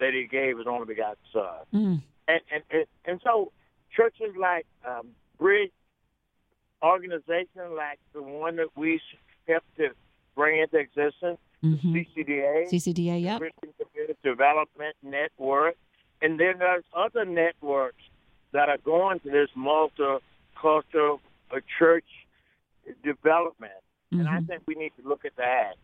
that 0.00 0.12
He 0.12 0.26
gave 0.26 0.58
His 0.58 0.66
only 0.66 0.86
begotten 0.86 1.16
Son. 1.32 1.44
Mm. 1.72 2.02
And, 2.26 2.40
and 2.52 2.62
and 2.70 2.84
and 3.04 3.20
so 3.22 3.52
churches 3.94 4.34
like 4.38 4.66
um, 4.84 5.08
Bridge 5.38 5.70
organization 6.82 7.76
like 7.76 7.98
the 8.12 8.22
one 8.22 8.56
that 8.56 8.68
we 8.76 9.00
helped 9.48 9.76
to 9.76 9.88
bring 10.34 10.60
into 10.60 10.78
existence, 10.78 11.38
mm-hmm. 11.62 11.94
CCDA, 11.94 12.70
CCDA, 12.70 13.22
yep. 13.22 13.40
Christian 13.40 13.74
Community 13.78 14.18
Development 14.22 14.96
Network, 15.02 15.76
and 16.22 16.38
then 16.38 16.54
there's 16.58 16.84
other 16.96 17.24
networks 17.24 18.02
that 18.52 18.68
are 18.68 18.78
going 18.78 19.20
to 19.20 19.30
this 19.30 19.48
multicultural 19.56 21.20
uh, 21.50 21.60
church 21.78 22.04
development. 23.04 23.72
Mm-hmm. 24.12 24.20
And 24.20 24.28
I 24.28 24.36
mm-hmm. 24.36 24.46
think 24.46 24.62
we 24.66 24.74
need 24.74 24.92
to 25.00 25.08
look 25.08 25.24
at 25.24 25.36
that. 25.36 25.74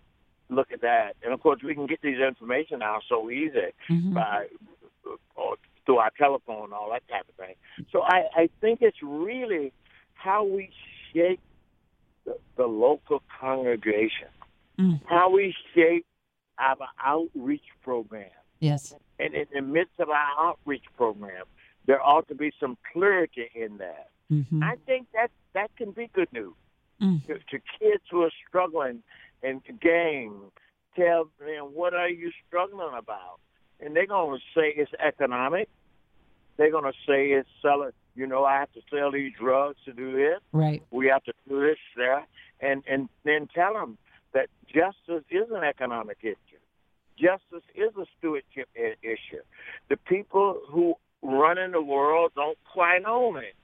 Look 0.49 0.73
at 0.73 0.81
that. 0.83 1.15
And 1.23 1.33
of 1.33 1.41
course, 1.41 1.61
we 1.65 1.75
can 1.75 1.87
get 1.87 2.01
these 2.03 2.19
information 2.19 2.83
out 2.83 3.03
so 3.09 3.31
easy 3.31 3.73
mm-hmm. 3.91 4.15
by 4.15 4.47
or 5.35 5.57
through 5.85 5.99
our 5.99 6.11
telephone 6.19 6.65
and 6.65 6.73
all 6.73 6.91
that 6.91 7.07
type 7.09 7.27
of 7.29 7.35
thing. 7.37 7.55
So 7.93 8.03
I, 8.03 8.25
I 8.35 8.49
think 8.61 8.81
it's 8.83 8.97
really 9.03 9.73
how 10.15 10.45
we 10.45 10.71
shape 11.15 11.41
the, 12.25 12.37
the 12.57 12.67
local 12.67 13.23
congregation, 13.41 14.29
mm. 14.79 15.01
how 15.07 15.31
we 15.31 15.55
shape 15.75 16.05
our 16.59 16.89
outreach 17.05 17.63
program. 17.83 18.31
Yes. 18.61 18.95
And 19.19 19.35
in 19.35 19.47
the 19.53 19.63
midst 19.63 19.99
of 19.99 20.11
our 20.11 20.49
outreach 20.49 20.85
program, 20.97 21.45
there 21.87 22.03
ought 22.03 22.29
to 22.29 22.35
be 22.35 22.53
some 22.59 22.77
clarity 22.93 23.51
in 23.55 23.79
that. 23.79 24.11
Mm-hmm. 24.33 24.63
I 24.63 24.75
think 24.87 25.07
that 25.15 25.31
that 25.55 25.71
can 25.77 25.93
be 25.93 26.11
good 26.13 26.33
news 26.33 26.55
mm. 27.01 27.25
to, 27.27 27.35
to 27.35 27.63
kids 27.79 28.03
who 28.11 28.23
are 28.23 28.33
struggling 28.49 29.03
in 29.43 29.61
game. 29.81 30.35
Tell 30.97 31.29
them 31.39 31.75
what 31.75 31.95
are 31.95 32.09
you 32.09 32.33
struggling 32.49 32.97
about, 32.97 33.39
and 33.81 33.95
they're 33.95 34.07
going 34.07 34.39
to 34.39 34.45
say 34.59 34.73
it's 34.75 34.91
economic. 34.99 35.69
They're 36.57 36.71
going 36.71 36.91
to 36.91 36.99
say 37.07 37.29
it's 37.29 37.49
selling. 37.61 37.91
You 38.15 38.27
know, 38.27 38.45
I 38.45 38.61
have 38.61 38.73
to 38.73 38.81
sell 38.91 39.13
these 39.13 39.33
drugs 39.39 39.77
to 39.85 39.93
do 39.93 40.13
this. 40.13 40.41
Right. 40.53 40.83
We 40.91 41.09
have 41.09 41.23
to 41.25 41.35
do 41.49 41.61
this, 41.61 41.77
that, 41.97 42.25
and 42.61 42.83
and 42.89 43.11
then 43.25 43.49
tell 43.55 43.75
them 43.75 43.99
that 44.33 44.49
justice 44.67 45.25
is 45.31 45.51
an 45.51 45.65
economic 45.65 46.19
issue. 46.23 46.37
Justice 47.19 47.65
is 47.75 47.93
a 47.97 48.05
stewardship 48.19 48.69
issue. 48.75 49.43
The 49.89 49.97
people 49.97 50.61
who 50.69 50.95
run 51.23 51.59
in 51.59 51.73
the 51.73 51.83
world 51.83 52.33
don't 52.35 52.59
quite 52.73 53.05
own 53.07 53.39
it. 53.39 53.55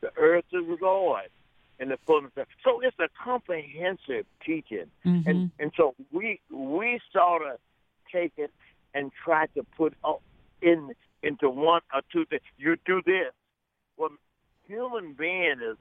The 0.00 0.10
earth 0.16 0.44
is 0.52 0.62
Lord 0.80 1.28
in 1.80 1.88
the 1.88 1.98
fullness 2.06 2.30
of 2.36 2.46
so 2.62 2.80
it's 2.80 2.96
a 3.00 3.08
comprehensive 3.22 4.26
teaching. 4.44 4.86
Mm-hmm. 5.04 5.28
and 5.28 5.50
and 5.58 5.72
so 5.76 5.94
we 6.12 6.40
we 6.50 7.00
sort 7.12 7.42
of 7.42 7.58
take 8.12 8.32
it 8.36 8.52
and 8.94 9.10
try 9.24 9.46
to 9.54 9.64
put 9.76 9.94
in 10.62 10.94
into 11.22 11.50
one 11.50 11.80
or 11.92 12.02
two 12.12 12.24
things. 12.26 12.42
You 12.58 12.76
do 12.86 13.02
this. 13.04 13.32
Well 13.96 14.10
human 14.66 15.14
being 15.14 15.56
is 15.68 15.76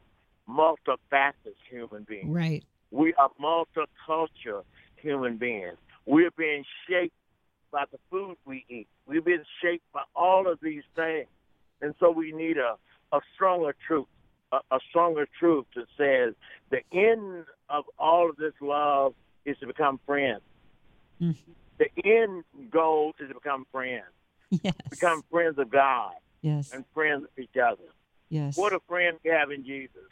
multifaceted 0.50 1.56
human 1.70 2.04
being. 2.04 2.32
Right. 2.32 2.64
We 2.92 3.14
are 3.16 3.30
multicultural 3.42 4.64
human 4.96 5.38
beings 5.38 5.78
we're 6.06 6.32
being 6.32 6.64
shaped 6.88 7.16
by 7.72 7.86
the 7.92 7.98
food 8.10 8.36
we 8.46 8.66
eat 8.70 8.88
we're 9.08 9.22
being 9.22 9.44
shaped 9.62 9.86
by 9.94 10.04
all 10.16 10.52
of 10.52 10.60
these 10.62 10.84
things 10.96 11.28
and 11.82 11.94
so 12.00 12.12
we 12.12 12.32
need 12.32 12.58
a 12.58 12.76
a 13.16 13.20
stronger 13.36 13.76
truth 13.88 14.08
a, 14.52 14.76
a 14.76 14.80
stronger 14.90 15.28
truth 15.40 15.66
that 15.76 15.86
says 15.98 16.34
the 16.70 16.82
end 16.98 17.46
of 17.70 17.86
all 17.98 18.30
of 18.30 18.38
this 18.38 18.54
love 18.62 19.14
is 19.46 19.58
to 19.60 19.68
become 19.68 20.00
friends. 20.06 20.42
Mm-hmm. 21.22 21.52
The 21.80 21.90
end 22.06 22.44
goal 22.72 23.14
is 23.20 23.28
to 23.28 23.34
become 23.34 23.66
friends. 23.72 24.06
Yes. 24.50 24.76
Become 24.90 25.24
friends 25.32 25.58
of 25.58 25.70
God. 25.72 26.14
Yes. 26.42 26.72
And 26.72 26.86
friends 26.94 27.24
of 27.24 27.44
each 27.44 27.58
other. 27.58 27.82
Yes. 28.30 28.58
What 28.58 28.74
a 28.74 28.80
friend 28.88 29.18
we 29.24 29.32
have 29.32 29.52
in 29.52 29.66
Jesus. 29.66 30.04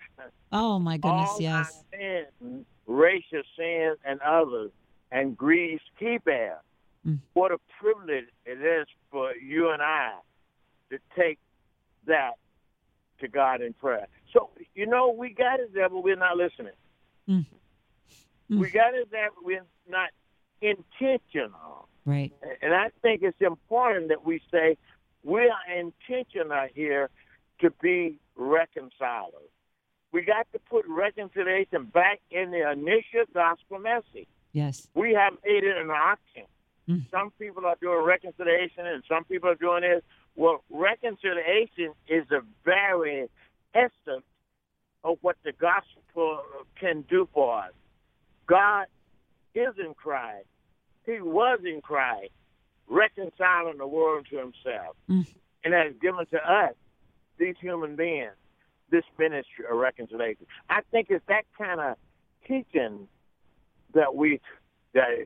Oh 0.51 0.79
my 0.79 0.97
goodness, 0.97 1.29
all 1.29 1.41
yes. 1.41 1.83
Sin, 1.91 2.65
racial 2.87 3.43
sins 3.57 3.97
and 4.05 4.19
others 4.21 4.71
and 5.11 5.37
griefs 5.37 5.83
he 5.97 6.17
bear. 6.23 6.57
Mm. 7.05 7.19
What 7.33 7.51
a 7.51 7.57
privilege 7.79 8.25
it 8.45 8.61
is 8.61 8.87
for 9.09 9.33
you 9.35 9.71
and 9.71 9.81
I 9.81 10.13
to 10.91 10.99
take 11.17 11.39
that 12.05 12.33
to 13.19 13.27
God 13.27 13.61
in 13.61 13.73
prayer. 13.73 14.07
So, 14.33 14.49
you 14.75 14.85
know, 14.85 15.11
we 15.11 15.29
got 15.29 15.59
it 15.59 15.73
there, 15.73 15.89
but 15.89 16.03
we're 16.03 16.15
not 16.15 16.37
listening. 16.37 16.73
Mm. 17.29 17.45
Mm. 18.49 18.59
We 18.59 18.69
got 18.69 18.93
it 18.93 19.09
there, 19.11 19.29
but 19.35 19.45
we're 19.45 19.65
not 19.89 20.09
intentional. 20.61 21.87
Right. 22.05 22.33
And 22.61 22.73
I 22.73 22.89
think 23.01 23.21
it's 23.23 23.39
important 23.41 24.09
that 24.09 24.25
we 24.25 24.41
say 24.51 24.77
we 25.23 25.41
are 25.41 25.77
intentional 25.77 26.67
here 26.73 27.09
to 27.59 27.71
be 27.81 28.19
reconcilers. 28.35 29.51
We 30.11 30.23
got 30.23 30.47
to 30.51 30.59
put 30.59 30.85
reconciliation 30.87 31.85
back 31.85 32.19
in 32.31 32.51
the 32.51 32.69
initial 32.71 33.25
gospel 33.33 33.79
message. 33.79 34.27
Yes. 34.53 34.87
We 34.93 35.13
have 35.13 35.33
made 35.45 35.63
it 35.63 35.77
an 35.77 35.89
option. 35.89 36.43
Mm. 36.89 37.09
Some 37.09 37.31
people 37.39 37.65
are 37.65 37.77
doing 37.81 38.03
reconciliation 38.03 38.85
and 38.85 39.03
some 39.07 39.23
people 39.23 39.49
are 39.49 39.55
doing 39.55 39.81
this. 39.81 40.03
Well, 40.35 40.63
reconciliation 40.69 41.93
is 42.07 42.25
the 42.29 42.41
very 42.65 43.29
essence 43.73 44.25
of 45.03 45.17
what 45.21 45.37
the 45.43 45.51
gospel 45.53 46.41
can 46.79 47.03
do 47.09 47.27
for 47.33 47.59
us. 47.59 47.71
God 48.47 48.85
is 49.55 49.73
in 49.77 49.93
Christ. 49.93 50.45
He 51.05 51.19
was 51.19 51.59
in 51.65 51.81
Christ, 51.81 52.31
reconciling 52.87 53.77
the 53.77 53.87
world 53.87 54.27
to 54.29 54.37
himself. 54.37 54.95
Mm. 55.09 55.27
And 55.63 55.73
has 55.73 55.93
given 56.01 56.25
to 56.27 56.37
us, 56.37 56.73
these 57.37 57.55
human 57.59 57.95
beings, 57.95 58.31
this 58.89 59.03
ministry 59.17 59.65
of 59.69 59.77
reconciliation. 59.77 60.45
I 60.69 60.81
think 60.91 61.07
it's 61.09 61.25
that 61.27 61.43
kind 61.57 61.79
of 61.79 61.97
teaching 62.47 63.07
that 63.93 64.15
we 64.15 64.39
that 64.93 65.25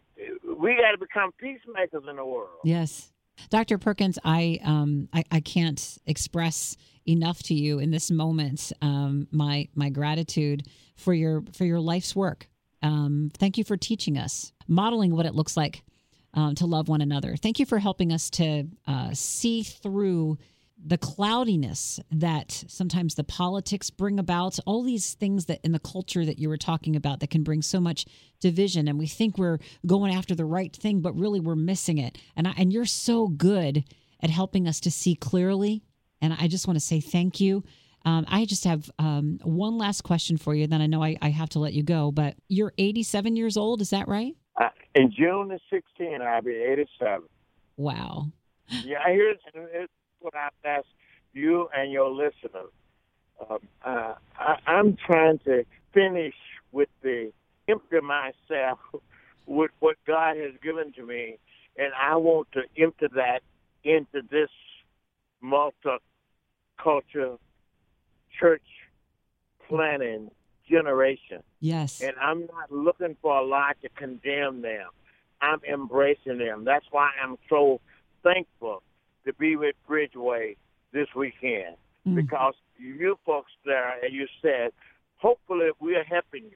we 0.57 0.75
got 0.75 0.91
to 0.91 0.98
become 1.00 1.31
peacemakers 1.39 2.03
in 2.10 2.15
the 2.15 2.25
world. 2.25 2.60
Yes. 2.63 3.12
Dr. 3.50 3.77
Perkins, 3.77 4.17
I, 4.24 4.60
um, 4.63 5.10
I, 5.12 5.24
I 5.31 5.39
can't 5.41 5.98
express 6.05 6.77
enough 7.07 7.43
to 7.43 7.53
you 7.53 7.79
in 7.79 7.91
this 7.91 8.10
moment 8.10 8.72
um, 8.81 9.27
my 9.31 9.67
my 9.75 9.89
gratitude 9.89 10.67
for 10.95 11.13
your 11.13 11.43
for 11.53 11.65
your 11.65 11.79
life's 11.79 12.15
work. 12.15 12.48
Um, 12.81 13.31
thank 13.38 13.57
you 13.57 13.63
for 13.63 13.77
teaching 13.77 14.17
us, 14.17 14.53
modeling 14.67 15.15
what 15.15 15.25
it 15.25 15.36
looks 15.36 15.57
like 15.57 15.84
um, 16.34 16.55
to 16.55 16.65
love 16.65 16.88
one 16.88 17.01
another. 17.01 17.36
Thank 17.36 17.60
you 17.60 17.65
for 17.65 17.79
helping 17.79 18.12
us 18.12 18.29
to 18.31 18.65
uh, 18.88 19.10
see 19.13 19.63
through 19.63 20.38
the 20.84 20.98
cloudiness 20.98 22.00
that 22.12 22.63
sometimes 22.67 23.15
the 23.15 23.24
politics 23.24 23.89
bring 23.89 24.20
about, 24.20 24.60
all 24.65 24.84
these 24.84 25.13
things 25.13 25.46
that 25.46 25.60
in 25.63 25.72
the 25.72 25.79
culture 25.79 26.25
that 26.25 26.38
you 26.38 26.50
were 26.50 26.58
talking 26.58 26.96
about 26.96 27.20
that 27.20 27.29
can 27.29 27.44
bring 27.44 27.62
so 27.62 27.79
much 27.79 28.05
division, 28.39 28.88
and 28.88 29.00
we 29.00 29.08
think 29.08 29.38
we're 29.38 29.60
going 29.86 30.13
after 30.13 30.36
the 30.36 30.46
right 30.46 30.75
thing, 30.75 31.01
but 31.01 31.15
really 31.17 31.39
we're 31.39 31.55
missing 31.55 31.98
it. 31.98 32.17
And 32.36 32.48
I, 32.48 32.53
and 32.58 32.74
you're 32.74 32.86
so 32.86 33.27
good 33.27 33.84
at 34.22 34.29
helping 34.29 34.67
us 34.67 34.79
to 34.82 34.91
see 34.91 35.15
clearly. 35.15 35.84
And 36.22 36.34
I 36.34 36.48
just 36.48 36.67
want 36.67 36.75
to 36.75 36.86
say 36.86 37.00
thank 37.00 37.39
you. 37.39 37.63
Um, 38.05 38.25
I 38.27 38.46
just 38.46 38.65
have 38.65 38.89
um, 39.00 39.39
one 39.44 39.77
last 39.77 40.01
question 40.01 40.38
for 40.38 40.53
you. 40.53 40.67
Then 40.67 40.82
I 40.82 40.86
know 40.86 41.03
I, 41.03 41.17
I, 41.22 41.29
have 41.29 41.50
to 41.50 41.60
let 41.60 41.74
you 41.74 41.82
go. 41.82 42.12
But 42.12 42.36
you're 42.48 42.72
87 42.77 43.36
years 43.36 43.58
old, 43.58 43.82
is 43.82 43.89
that 43.89 44.08
right? 44.08 44.36
Uh, 44.62 44.70
in 44.94 45.12
June 45.12 45.51
of 45.51 45.60
16, 45.72 46.22
I'll 46.22 46.41
be 46.44 46.53
87. 46.53 47.24
Wow. 47.77 48.27
Yeah, 48.84 49.00
here's, 49.08 49.39
here's 49.53 49.89
what 50.25 50.36
I 50.36 50.50
ask 50.67 50.86
you 51.34 51.70
and 51.75 51.91
your 51.91 52.10
listeners. 52.10 52.72
Um, 53.48 53.60
uh, 53.86 54.15
I, 54.38 54.55
I'm 54.65 54.98
trying 55.05 55.39
to 55.46 55.63
finish 55.94 56.34
with 56.72 56.89
the 57.03 57.32
empty 57.70 58.00
myself 58.01 58.79
with 59.46 59.72
what 59.79 59.98
God 60.08 60.38
has 60.38 60.53
given 60.63 60.91
to 60.94 61.05
me, 61.05 61.38
and 61.77 61.94
I 61.94 62.15
want 62.15 62.48
to 62.53 62.62
empty 62.82 63.08
that 63.15 63.41
into 63.84 64.22
this 64.32 64.50
multicultural 65.44 67.38
church 68.39 68.63
planning 69.67 70.32
generation. 70.67 71.44
Yes. 71.60 72.01
And 72.01 72.13
I'm 72.20 72.48
not 72.48 72.72
looking 72.72 73.15
for 73.22 73.38
a 73.38 73.46
lot 73.46 73.77
to 73.84 73.89
condemn 73.89 74.63
them. 74.63 74.88
I'm 75.41 75.59
embracing 75.72 76.40
them. 76.40 76.64
That's 76.66 76.85
why 76.90 77.11
I'm 77.24 77.38
so 77.48 77.79
thankful 78.24 78.81
to 79.25 79.33
be 79.33 79.55
with 79.55 79.75
Bridgeway 79.90 80.55
this 80.92 81.07
weekend 81.16 81.75
Mm. 82.07 82.16
because 82.16 82.53
you 82.77 83.18
folks 83.25 83.51
there, 83.66 83.96
and 84.03 84.14
you 84.14 84.27
said, 84.40 84.72
hopefully 85.18 85.70
we 85.79 85.96
are 85.96 86.03
helping 86.03 86.44
you, 86.44 86.55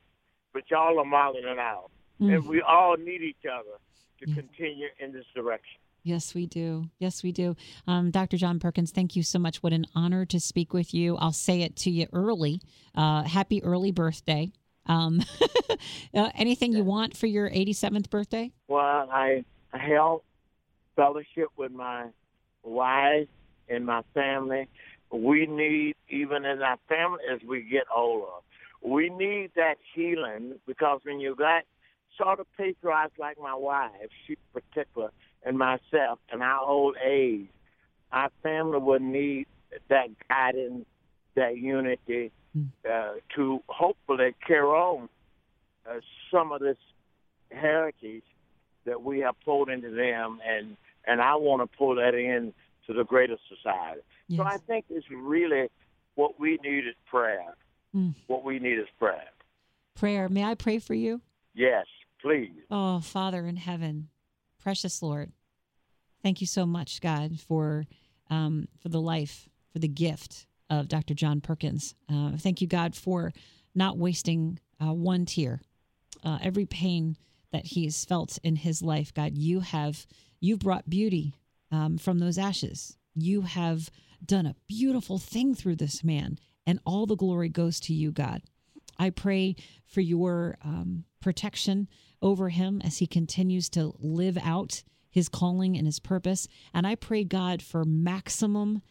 but 0.54 0.70
y'all 0.70 1.00
are 1.00 1.06
modeling 1.06 1.46
it 1.48 1.58
out. 1.58 1.90
Mm. 2.22 2.36
And 2.36 2.48
we 2.48 2.62
all 2.62 2.96
need 2.98 3.24
each 3.24 3.46
other 3.52 3.80
to 4.20 4.30
Yeah. 4.30 4.36
continue 4.36 4.90
in 5.00 5.12
this 5.12 5.26
direction. 5.34 5.80
Yes, 6.04 6.36
we 6.36 6.46
do. 6.46 6.86
Yes, 7.00 7.24
we 7.24 7.32
do. 7.32 7.56
Um, 7.88 8.12
Dr. 8.12 8.38
John 8.38 8.60
Perkins, 8.60 8.92
thank 8.92 9.16
you 9.16 9.24
so 9.24 9.40
much. 9.40 9.64
What 9.64 9.74
an 9.74 9.88
honor 9.96 10.24
to 10.28 10.40
speak 10.40 10.72
with 10.72 10.94
you. 10.94 11.18
I'll 11.18 11.32
say 11.32 11.64
it 11.64 11.76
to 11.78 11.90
you 11.90 12.06
early. 12.14 12.62
Uh, 12.94 13.24
happy 13.24 13.64
early 13.64 13.92
birthday. 13.92 14.52
Um, 14.86 15.22
uh, 16.14 16.30
anything 16.36 16.74
you 16.74 16.84
want 16.84 17.18
for 17.18 17.26
your 17.26 17.50
87th 17.50 18.10
birthday? 18.12 18.52
Well, 18.68 19.10
I, 19.12 19.44
I 19.74 19.78
held 19.80 20.22
fellowship 20.96 21.48
with 21.58 21.72
my 21.72 22.08
wife 22.64 23.28
and 23.68 23.86
my 23.86 24.02
family. 24.14 24.68
We 25.12 25.48
need, 25.48 25.96
even 26.10 26.46
in 26.46 26.62
our 26.62 26.78
family, 26.88 27.20
as 27.32 27.40
we 27.48 27.64
get 27.64 27.84
older, 27.96 28.32
we 28.82 29.10
need 29.10 29.52
that 29.56 29.76
healing 29.94 30.56
because 30.68 31.02
when 31.04 31.20
you 31.20 31.36
got 31.36 31.64
sort 32.18 32.40
of 32.40 32.48
patriarchs 32.58 33.18
like 33.18 33.38
my 33.42 33.56
wife, 33.56 33.92
she 34.26 34.38
particular, 34.54 35.10
and 35.44 35.58
myself, 35.58 36.20
in 36.32 36.42
our 36.42 36.62
old 36.64 36.96
age, 37.04 37.48
our 38.12 38.30
family 38.44 38.80
will 38.80 39.00
need 39.00 39.48
that 39.90 40.08
guidance, 40.28 40.86
that 41.36 41.58
unity 41.58 42.32
uh, 42.90 43.14
to 43.36 43.60
hopefully 43.68 44.36
carry 44.46 44.66
on 44.66 45.08
uh, 45.90 46.00
some 46.32 46.52
of 46.52 46.60
this 46.60 46.78
heritage 47.52 48.24
that 48.86 49.02
we 49.02 49.20
have 49.20 49.36
pulled 49.46 49.70
into 49.70 49.92
them, 49.92 50.40
and 50.48 50.76
and 51.06 51.22
I 51.22 51.36
want 51.36 51.62
to 51.62 51.78
pull 51.78 51.96
that 51.96 52.14
in 52.14 52.54
to 52.88 52.94
the 52.94 53.04
greater 53.04 53.38
society. 53.48 54.02
So 54.36 54.44
I 54.44 54.58
think 54.58 54.86
it's 54.90 55.08
really 55.10 55.70
what 56.16 56.40
we 56.40 56.60
need 56.64 56.88
is 56.88 56.96
prayer. 57.06 57.56
Mm. 57.96 58.14
What 58.28 58.44
we 58.44 58.60
need 58.60 58.78
is 58.78 58.88
prayer. 59.00 59.24
Prayer. 59.96 60.30
May 60.30 60.44
I 60.44 60.54
pray 60.54 60.80
for 60.80 60.94
you? 60.94 61.22
Yes, 61.56 61.86
please. 62.22 62.52
Oh, 62.70 63.00
Father 63.00 63.46
in 63.48 63.56
heaven, 63.56 64.10
precious 64.62 65.02
Lord, 65.02 65.32
thank 66.22 66.42
you 66.42 66.48
so 66.48 66.66
much, 66.66 67.02
God, 67.02 67.40
for 67.40 67.86
um, 68.30 68.68
for 68.82 68.90
the 68.90 69.02
life, 69.02 69.50
for 69.74 69.80
the 69.80 69.88
gift 69.88 70.46
of 70.70 70.88
Dr. 70.88 71.16
John 71.16 71.42
Perkins. 71.42 71.96
Uh, 72.08 72.34
thank 72.38 72.62
you, 72.62 72.68
God, 72.68 72.96
for 72.96 73.34
not 73.74 73.98
wasting 73.98 74.60
uh, 74.80 74.94
one 74.94 75.26
tear. 75.26 75.62
Uh, 76.24 76.38
every 76.42 76.66
pain 76.66 77.18
that 77.52 77.68
he's 77.68 78.06
felt 78.06 78.38
in 78.44 78.56
his 78.58 78.82
life, 78.82 79.14
God, 79.14 79.38
you 79.38 79.62
have 79.62 80.06
you've 80.40 80.60
brought 80.60 80.90
beauty 80.90 81.36
um, 81.72 81.98
from 81.98 82.20
those 82.20 82.38
ashes. 82.38 82.98
You 83.16 83.42
have 83.42 83.90
done 84.26 84.46
a 84.46 84.56
beautiful 84.68 85.18
thing 85.18 85.56
through 85.56 85.78
this 85.78 86.04
man, 86.04 86.38
and 86.66 86.80
all 86.86 87.06
the 87.06 87.16
glory 87.16 87.50
goes 87.50 87.80
to 87.82 87.94
you, 87.94 88.12
God. 88.12 88.42
I 88.98 89.10
pray 89.10 89.56
for 89.86 90.02
your 90.02 90.58
um, 90.64 91.06
protection 91.22 91.88
over 92.22 92.50
him 92.50 92.82
as 92.84 92.98
he 92.98 93.08
continues 93.08 93.70
to 93.70 93.94
live 94.00 94.38
out 94.38 94.84
his 95.10 95.30
calling 95.30 95.78
and 95.78 95.88
his 95.88 96.00
purpose. 96.00 96.48
And 96.74 96.86
I 96.86 96.96
pray, 96.96 97.24
God, 97.24 97.62
for 97.62 97.86
maximum 97.86 98.82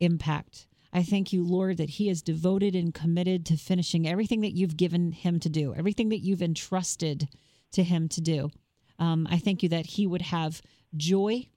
impact. 0.00 0.66
I 0.92 1.02
thank 1.02 1.32
you, 1.32 1.42
Lord, 1.42 1.78
that 1.78 1.90
he 1.90 2.10
is 2.10 2.22
devoted 2.22 2.74
and 2.74 2.92
committed 2.92 3.46
to 3.46 3.56
finishing 3.56 4.06
everything 4.06 4.42
that 4.42 4.52
you've 4.52 4.76
given 4.76 5.12
him 5.12 5.40
to 5.40 5.48
do, 5.48 5.74
everything 5.74 6.10
that 6.10 6.20
you've 6.20 6.42
entrusted 6.42 7.28
to 7.72 7.82
him 7.82 8.08
to 8.10 8.20
do. 8.20 8.50
Um, 8.98 9.26
I 9.30 9.38
thank 9.38 9.62
you 9.62 9.68
that 9.70 9.86
he 9.86 10.06
would 10.06 10.22
have 10.22 10.62
joy 10.96 11.48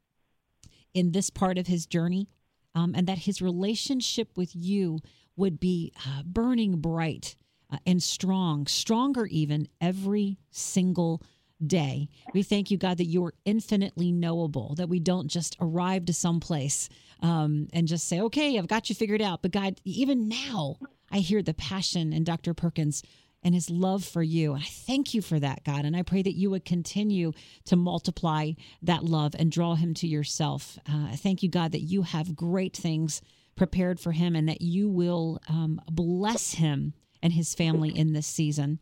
in 0.93 1.11
this 1.11 1.29
part 1.29 1.57
of 1.57 1.67
his 1.67 1.85
journey 1.85 2.29
um, 2.73 2.93
and 2.95 3.07
that 3.07 3.19
his 3.19 3.41
relationship 3.41 4.29
with 4.35 4.55
you 4.55 4.99
would 5.35 5.59
be 5.59 5.91
uh, 6.07 6.23
burning 6.23 6.79
bright 6.79 7.35
uh, 7.71 7.77
and 7.85 8.01
strong, 8.01 8.67
stronger 8.67 9.25
even 9.27 9.67
every 9.81 10.37
single 10.51 11.21
day. 11.65 12.09
We 12.33 12.43
thank 12.43 12.69
you, 12.69 12.77
God, 12.77 12.97
that 12.97 13.05
you 13.05 13.23
are 13.25 13.33
infinitely 13.45 14.11
knowable, 14.11 14.75
that 14.75 14.89
we 14.89 14.99
don't 14.99 15.27
just 15.27 15.55
arrive 15.59 16.05
to 16.05 16.13
some 16.13 16.39
place 16.39 16.89
um, 17.21 17.67
and 17.73 17.87
just 17.87 18.07
say, 18.07 18.19
okay, 18.21 18.57
I've 18.57 18.67
got 18.67 18.89
you 18.89 18.95
figured 18.95 19.21
out. 19.21 19.41
But 19.41 19.51
God, 19.51 19.79
even 19.83 20.27
now, 20.27 20.77
I 21.11 21.19
hear 21.19 21.41
the 21.41 21.53
passion 21.53 22.13
in 22.13 22.23
Dr. 22.23 22.53
Perkins 22.53 23.03
and 23.45 23.53
his 23.53 23.69
love 23.69 24.03
for 24.03 24.23
you. 24.23 24.53
And 24.55 24.63
I 24.63 24.67
thank 24.67 25.13
you 25.13 25.21
for 25.21 25.39
that, 25.39 25.63
God. 25.63 25.85
And 25.85 25.95
I 25.95 26.01
pray 26.01 26.23
that 26.23 26.33
you 26.33 26.49
would 26.49 26.65
continue 26.65 27.31
to 27.65 27.75
multiply 27.75 28.53
that 28.81 29.03
love 29.03 29.35
and 29.37 29.51
draw 29.51 29.75
him 29.75 29.93
to 29.95 30.07
yourself. 30.07 30.79
Uh, 30.89 31.09
I 31.11 31.15
thank 31.15 31.43
you, 31.43 31.49
God, 31.49 31.71
that 31.71 31.83
you 31.83 32.01
have 32.01 32.35
great 32.35 32.75
things 32.75 33.21
prepared 33.55 33.99
for 33.99 34.11
him 34.11 34.35
and 34.35 34.49
that 34.49 34.61
you 34.61 34.89
will 34.89 35.39
um, 35.47 35.79
bless 35.89 36.55
him 36.55 36.93
and 37.21 37.33
his 37.33 37.53
family 37.53 37.95
in 37.95 38.13
this 38.13 38.27
season 38.27 38.79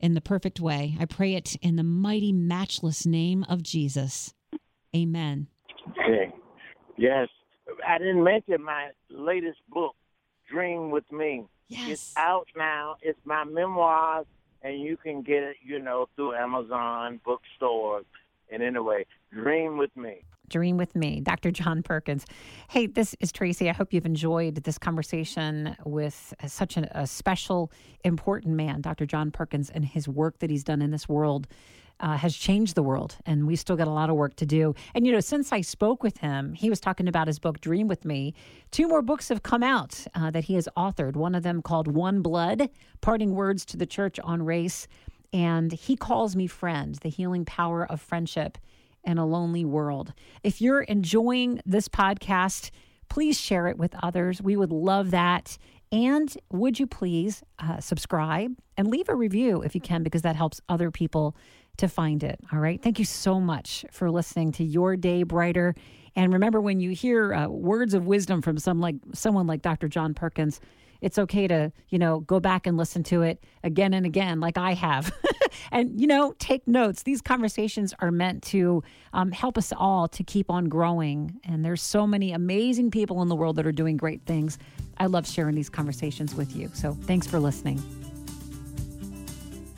in 0.00 0.14
the 0.14 0.20
perfect 0.20 0.58
way. 0.58 0.96
I 0.98 1.04
pray 1.04 1.34
it 1.36 1.54
in 1.62 1.76
the 1.76 1.84
mighty, 1.84 2.32
matchless 2.32 3.06
name 3.06 3.46
of 3.48 3.62
Jesus. 3.62 4.34
Amen. 4.94 5.46
Okay. 5.90 6.34
Yes. 6.96 7.28
I 7.86 7.98
didn't 7.98 8.22
mention 8.24 8.62
my 8.62 8.90
latest 9.10 9.58
book, 9.68 9.94
Dream 10.50 10.90
with 10.90 11.10
Me. 11.12 11.44
Yes. 11.72 11.90
It's 11.90 12.12
out 12.16 12.48
now. 12.56 12.96
It's 13.00 13.18
my 13.24 13.44
memoirs, 13.44 14.26
and 14.62 14.80
you 14.80 14.96
can 14.96 15.22
get 15.22 15.42
it, 15.42 15.56
you 15.64 15.78
know, 15.78 16.08
through 16.14 16.34
Amazon, 16.34 17.20
bookstores. 17.24 18.04
And 18.50 18.62
anyway, 18.62 19.06
Dream 19.32 19.78
with 19.78 19.96
Me. 19.96 20.22
Dream 20.48 20.76
with 20.76 20.94
Me, 20.94 21.20
Dr. 21.20 21.50
John 21.50 21.82
Perkins. 21.82 22.26
Hey, 22.68 22.86
this 22.86 23.16
is 23.20 23.32
Tracy. 23.32 23.70
I 23.70 23.72
hope 23.72 23.94
you've 23.94 24.04
enjoyed 24.04 24.56
this 24.56 24.76
conversation 24.76 25.74
with 25.86 26.34
such 26.46 26.76
an, 26.76 26.84
a 26.90 27.06
special, 27.06 27.72
important 28.04 28.54
man, 28.54 28.82
Dr. 28.82 29.06
John 29.06 29.30
Perkins, 29.30 29.70
and 29.70 29.82
his 29.82 30.06
work 30.06 30.40
that 30.40 30.50
he's 30.50 30.62
done 30.62 30.82
in 30.82 30.90
this 30.90 31.08
world. 31.08 31.46
Uh, 32.02 32.16
has 32.16 32.36
changed 32.36 32.74
the 32.74 32.82
world, 32.82 33.16
and 33.26 33.46
we 33.46 33.54
still 33.54 33.76
got 33.76 33.86
a 33.86 33.90
lot 33.92 34.10
of 34.10 34.16
work 34.16 34.34
to 34.34 34.44
do. 34.44 34.74
And 34.92 35.06
you 35.06 35.12
know, 35.12 35.20
since 35.20 35.52
I 35.52 35.60
spoke 35.60 36.02
with 36.02 36.18
him, 36.18 36.52
he 36.52 36.68
was 36.68 36.80
talking 36.80 37.06
about 37.06 37.28
his 37.28 37.38
book 37.38 37.60
Dream 37.60 37.86
with 37.86 38.04
Me. 38.04 38.34
Two 38.72 38.88
more 38.88 39.02
books 39.02 39.28
have 39.28 39.44
come 39.44 39.62
out 39.62 40.04
uh, 40.12 40.28
that 40.32 40.44
he 40.44 40.54
has 40.54 40.68
authored. 40.76 41.14
One 41.14 41.36
of 41.36 41.44
them 41.44 41.62
called 41.62 41.86
One 41.86 42.20
Blood: 42.20 42.70
Parting 43.02 43.36
Words 43.36 43.64
to 43.66 43.76
the 43.76 43.86
Church 43.86 44.18
on 44.24 44.42
Race, 44.42 44.88
and 45.32 45.70
he 45.70 45.94
calls 45.94 46.34
me 46.34 46.48
friend: 46.48 46.96
The 46.96 47.08
Healing 47.08 47.44
Power 47.44 47.86
of 47.86 48.00
Friendship 48.00 48.58
in 49.04 49.18
a 49.18 49.26
lonely 49.26 49.64
world. 49.64 50.12
If 50.42 50.60
you're 50.60 50.82
enjoying 50.82 51.60
this 51.64 51.86
podcast, 51.88 52.70
please 53.08 53.38
share 53.38 53.68
it 53.68 53.78
with 53.78 53.94
others. 54.02 54.42
We 54.42 54.56
would 54.56 54.72
love 54.72 55.12
that. 55.12 55.56
And 55.92 56.34
would 56.50 56.80
you 56.80 56.86
please 56.86 57.42
uh, 57.58 57.78
subscribe 57.78 58.56
and 58.76 58.88
leave 58.88 59.10
a 59.10 59.14
review 59.14 59.62
if 59.62 59.74
you 59.74 59.80
can, 59.80 60.02
because 60.02 60.22
that 60.22 60.36
helps 60.36 60.60
other 60.68 60.90
people 60.90 61.36
to 61.78 61.88
find 61.88 62.22
it. 62.22 62.38
All 62.52 62.58
right. 62.58 62.80
Thank 62.80 62.98
you 62.98 63.04
so 63.04 63.40
much 63.40 63.84
for 63.90 64.10
listening 64.10 64.52
to 64.52 64.64
Your 64.64 64.96
Day 64.96 65.22
Brighter. 65.22 65.74
And 66.14 66.32
remember, 66.32 66.60
when 66.60 66.80
you 66.80 66.90
hear 66.90 67.32
uh, 67.32 67.48
words 67.48 67.94
of 67.94 68.06
wisdom 68.06 68.42
from 68.42 68.58
some 68.58 68.80
like 68.80 68.96
someone 69.14 69.46
like 69.46 69.62
Dr. 69.62 69.88
John 69.88 70.14
Perkins, 70.14 70.60
it's 71.00 71.18
okay 71.18 71.48
to, 71.48 71.72
you 71.88 71.98
know, 71.98 72.20
go 72.20 72.38
back 72.38 72.66
and 72.66 72.76
listen 72.76 73.02
to 73.04 73.22
it 73.22 73.44
again 73.64 73.92
and 73.92 74.06
again, 74.06 74.38
like 74.38 74.56
I 74.56 74.74
have. 74.74 75.12
and, 75.72 76.00
you 76.00 76.06
know, 76.06 76.34
take 76.38 76.66
notes. 76.68 77.02
These 77.02 77.20
conversations 77.20 77.92
are 77.98 78.12
meant 78.12 78.42
to 78.44 78.84
um, 79.12 79.32
help 79.32 79.58
us 79.58 79.72
all 79.76 80.06
to 80.08 80.22
keep 80.22 80.48
on 80.48 80.66
growing. 80.66 81.40
And 81.44 81.64
there's 81.64 81.82
so 81.82 82.06
many 82.06 82.32
amazing 82.32 82.92
people 82.92 83.20
in 83.20 83.28
the 83.28 83.36
world 83.36 83.56
that 83.56 83.66
are 83.66 83.72
doing 83.72 83.96
great 83.96 84.24
things. 84.26 84.58
I 84.98 85.06
love 85.06 85.26
sharing 85.26 85.56
these 85.56 85.68
conversations 85.68 86.34
with 86.36 86.54
you. 86.54 86.70
So 86.72 86.92
thanks 86.92 87.26
for 87.26 87.40
listening. 87.40 87.82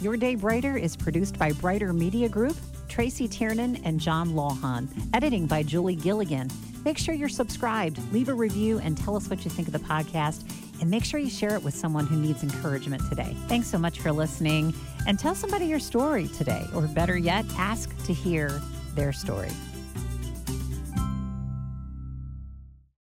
Your 0.05 0.19
Day 0.19 0.35
Brighter 0.35 0.77
is 0.77 0.97
produced 0.97 1.39
by 1.39 1.53
Brighter 1.53 1.95
Media 1.95 2.29
Group, 2.29 2.59
Tracy 2.89 3.27
Tiernan, 3.27 3.81
and 3.85 3.99
John 3.99 4.33
Lawhon. 4.33 4.87
Editing 5.15 5.47
by 5.47 5.63
Julie 5.63 5.97
Gilligan. 5.97 6.51
Make 6.85 6.99
sure 6.99 7.15
you're 7.15 7.31
subscribed, 7.31 7.99
leave 8.13 8.29
a 8.29 8.35
review, 8.35 8.79
and 8.81 8.99
tell 8.99 9.17
us 9.17 9.31
what 9.31 9.47
you 9.47 9.51
think 9.51 9.67
of 9.67 9.73
the 9.73 9.79
podcast. 9.79 10.45
And 10.83 10.91
make 10.91 11.07
sure 11.07 11.19
you 11.19 11.31
share 11.31 11.55
it 11.55 11.63
with 11.63 11.75
someone 11.75 12.07
who 12.07 12.17
needs 12.17 12.43
encouragement 12.43 13.01
today. 13.09 13.35
Thanks 13.49 13.67
so 13.67 13.79
much 13.79 14.01
for 14.01 14.13
listening. 14.13 14.75
And 15.07 15.19
tell 15.19 15.35
somebody 15.35 15.65
your 15.65 15.81
story 15.81 16.29
today, 16.29 16.67
or 16.75 16.83
better 16.83 17.17
yet, 17.17 17.47
ask 17.57 17.89
to 18.05 18.13
hear 18.13 18.61
their 18.95 19.15
story. 19.15 19.53